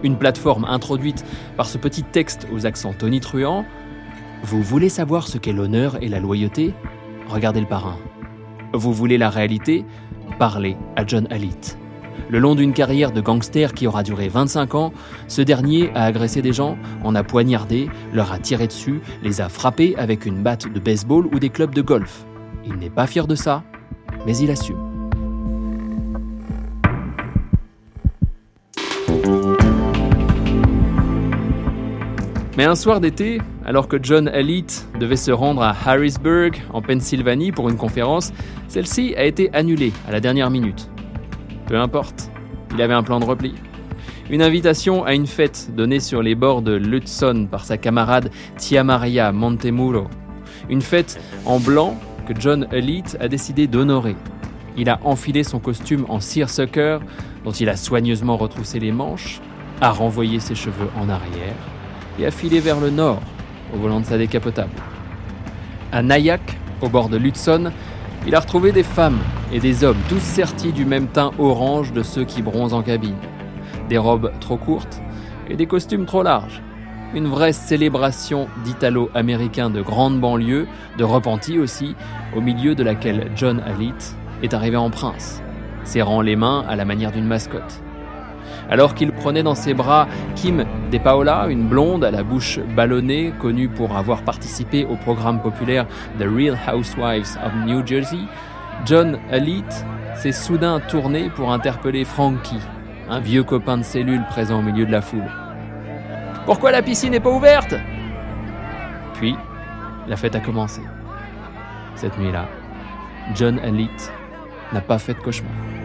Une 0.02 0.16
plateforme 0.16 0.64
introduite 0.64 1.24
par 1.56 1.66
ce 1.66 1.78
petit 1.78 2.02
texte 2.02 2.46
aux 2.52 2.64
accents 2.64 2.92
tonitruants. 2.92 3.64
Vous 4.44 4.62
voulez 4.62 4.88
savoir 4.88 5.26
ce 5.26 5.38
qu'est 5.38 5.52
l'honneur 5.52 6.02
et 6.02 6.08
la 6.08 6.20
loyauté? 6.20 6.74
Regardez 7.28 7.60
le 7.60 7.66
parrain. 7.66 7.96
Vous 8.72 8.92
voulez 8.92 9.18
la 9.18 9.30
réalité? 9.30 9.84
Parlez 10.38 10.76
à 10.96 11.06
John 11.06 11.26
Elite. 11.30 11.78
Le 12.30 12.38
long 12.38 12.54
d'une 12.54 12.72
carrière 12.72 13.12
de 13.12 13.20
gangster 13.20 13.72
qui 13.72 13.86
aura 13.86 14.02
duré 14.02 14.28
25 14.28 14.74
ans, 14.74 14.92
ce 15.28 15.40
dernier 15.40 15.90
a 15.94 16.04
agressé 16.04 16.42
des 16.42 16.52
gens, 16.52 16.76
en 17.04 17.14
a 17.14 17.22
poignardé, 17.22 17.88
leur 18.12 18.32
a 18.32 18.38
tiré 18.38 18.66
dessus, 18.66 19.00
les 19.22 19.40
a 19.40 19.48
frappés 19.48 19.94
avec 19.96 20.26
une 20.26 20.42
batte 20.42 20.70
de 20.70 20.80
baseball 20.80 21.26
ou 21.26 21.38
des 21.38 21.48
clubs 21.48 21.74
de 21.74 21.82
golf. 21.82 22.24
Il 22.66 22.76
n'est 22.76 22.90
pas 22.90 23.06
fier 23.06 23.26
de 23.26 23.34
ça, 23.34 23.62
mais 24.26 24.36
il 24.36 24.50
assume. 24.50 24.87
Mais 32.58 32.64
un 32.64 32.74
soir 32.74 32.98
d'été, 32.98 33.40
alors 33.64 33.86
que 33.86 33.98
John 34.02 34.28
Elite 34.34 34.88
devait 34.98 35.14
se 35.14 35.30
rendre 35.30 35.62
à 35.62 35.76
Harrisburg, 35.86 36.60
en 36.72 36.82
Pennsylvanie, 36.82 37.52
pour 37.52 37.68
une 37.68 37.76
conférence, 37.76 38.32
celle-ci 38.66 39.14
a 39.16 39.26
été 39.26 39.48
annulée 39.54 39.92
à 40.08 40.10
la 40.10 40.18
dernière 40.18 40.50
minute. 40.50 40.90
Peu 41.68 41.78
importe, 41.78 42.32
il 42.74 42.82
avait 42.82 42.94
un 42.94 43.04
plan 43.04 43.20
de 43.20 43.24
repli. 43.24 43.54
Une 44.28 44.42
invitation 44.42 45.04
à 45.04 45.14
une 45.14 45.28
fête 45.28 45.70
donnée 45.76 46.00
sur 46.00 46.20
les 46.20 46.34
bords 46.34 46.62
de 46.62 46.72
l'Hudson 46.72 47.46
par 47.48 47.64
sa 47.64 47.78
camarade 47.78 48.32
Tia 48.56 48.82
Maria 48.82 49.30
Montemuro. 49.30 50.08
Une 50.68 50.82
fête 50.82 51.20
en 51.46 51.60
blanc 51.60 51.96
que 52.26 52.32
John 52.36 52.66
Elite 52.72 53.16
a 53.20 53.28
décidé 53.28 53.68
d'honorer. 53.68 54.16
Il 54.76 54.90
a 54.90 54.98
enfilé 55.04 55.44
son 55.44 55.60
costume 55.60 56.06
en 56.08 56.18
seersucker, 56.18 56.98
dont 57.44 57.52
il 57.52 57.68
a 57.68 57.76
soigneusement 57.76 58.36
retroussé 58.36 58.80
les 58.80 58.90
manches, 58.90 59.40
a 59.80 59.92
renvoyé 59.92 60.40
ses 60.40 60.56
cheveux 60.56 60.88
en 61.00 61.08
arrière 61.08 61.54
et 62.18 62.26
a 62.26 62.30
filé 62.30 62.60
vers 62.60 62.80
le 62.80 62.90
nord, 62.90 63.20
au 63.74 63.78
volant 63.78 64.00
de 64.00 64.06
sa 64.06 64.18
décapotable. 64.18 64.70
À 65.92 66.02
Nyack, 66.02 66.58
au 66.82 66.88
bord 66.88 67.08
de 67.08 67.16
l'Hudson, 67.16 67.70
il 68.26 68.34
a 68.34 68.40
retrouvé 68.40 68.72
des 68.72 68.82
femmes 68.82 69.18
et 69.52 69.60
des 69.60 69.84
hommes, 69.84 69.98
tous 70.08 70.20
sertis 70.20 70.72
du 70.72 70.84
même 70.84 71.06
teint 71.06 71.30
orange 71.38 71.92
de 71.92 72.02
ceux 72.02 72.24
qui 72.24 72.42
bronzent 72.42 72.74
en 72.74 72.82
cabine. 72.82 73.16
Des 73.88 73.98
robes 73.98 74.32
trop 74.40 74.56
courtes 74.56 75.00
et 75.48 75.56
des 75.56 75.66
costumes 75.66 76.04
trop 76.04 76.22
larges. 76.22 76.62
Une 77.14 77.26
vraie 77.26 77.54
célébration 77.54 78.48
d'italo-américains 78.64 79.70
de 79.70 79.80
grande 79.80 80.20
banlieue, 80.20 80.66
de 80.98 81.04
repentis 81.04 81.58
aussi, 81.58 81.94
au 82.36 82.42
milieu 82.42 82.74
de 82.74 82.82
laquelle 82.82 83.30
John 83.34 83.60
Alite 83.60 84.14
est 84.42 84.52
arrivé 84.52 84.76
en 84.76 84.90
prince, 84.90 85.42
serrant 85.84 86.20
les 86.20 86.36
mains 86.36 86.64
à 86.68 86.76
la 86.76 86.84
manière 86.84 87.12
d'une 87.12 87.26
mascotte 87.26 87.80
alors 88.70 88.94
qu'il 88.94 89.12
prenait 89.12 89.42
dans 89.42 89.54
ses 89.54 89.74
bras 89.74 90.06
Kim 90.34 90.64
De 90.90 90.98
Paola, 90.98 91.46
une 91.48 91.66
blonde 91.66 92.04
à 92.04 92.10
la 92.10 92.22
bouche 92.22 92.60
ballonnée, 92.76 93.32
connue 93.38 93.68
pour 93.68 93.96
avoir 93.96 94.22
participé 94.22 94.84
au 94.84 94.96
programme 94.96 95.40
populaire 95.40 95.86
The 96.18 96.24
Real 96.24 96.58
Housewives 96.66 97.38
of 97.44 97.52
New 97.66 97.86
Jersey, 97.86 98.18
John 98.84 99.18
Elite 99.30 99.84
s'est 100.14 100.32
soudain 100.32 100.80
tourné 100.80 101.30
pour 101.30 101.52
interpeller 101.52 102.04
Frankie, 102.04 102.60
un 103.08 103.20
vieux 103.20 103.44
copain 103.44 103.78
de 103.78 103.82
cellule 103.82 104.24
présent 104.28 104.58
au 104.58 104.62
milieu 104.62 104.86
de 104.86 104.92
la 104.92 105.00
foule. 105.00 105.30
Pourquoi 106.44 106.72
la 106.72 106.82
piscine 106.82 107.10
n'est 107.10 107.20
pas 107.20 107.30
ouverte? 107.30 107.74
Puis, 109.14 109.36
la 110.06 110.16
fête 110.16 110.34
a 110.34 110.40
commencé. 110.40 110.80
Cette 111.94 112.18
nuit-là, 112.18 112.46
John 113.34 113.58
Elite 113.62 114.12
n'a 114.72 114.80
pas 114.80 114.98
fait 114.98 115.14
de 115.14 115.20
cauchemar. 115.20 115.77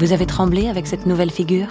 Vous 0.00 0.14
avez 0.14 0.24
tremblé 0.24 0.68
avec 0.68 0.86
cette 0.86 1.04
nouvelle 1.04 1.30
figure? 1.30 1.68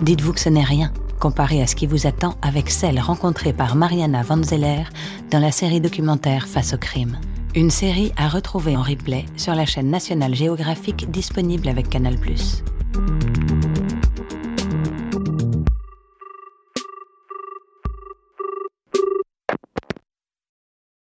Dites-vous 0.00 0.32
que 0.32 0.40
ce 0.40 0.48
n'est 0.48 0.64
rien 0.64 0.92
comparé 1.20 1.62
à 1.62 1.68
ce 1.68 1.76
qui 1.76 1.86
vous 1.86 2.08
attend 2.08 2.34
avec 2.42 2.68
celle 2.68 2.98
rencontrée 2.98 3.52
par 3.52 3.76
Mariana 3.76 4.24
Van 4.24 4.42
Zeller 4.42 4.82
dans 5.30 5.38
la 5.38 5.52
série 5.52 5.80
documentaire 5.80 6.48
Face 6.48 6.74
au 6.74 6.76
crime. 6.76 7.20
Une 7.54 7.70
série 7.70 8.10
à 8.16 8.28
retrouver 8.28 8.76
en 8.76 8.82
replay 8.82 9.26
sur 9.36 9.54
la 9.54 9.64
chaîne 9.64 9.90
nationale 9.90 10.34
géographique 10.34 11.08
disponible 11.12 11.68
avec 11.68 11.88
Canal⁇ 11.88 12.16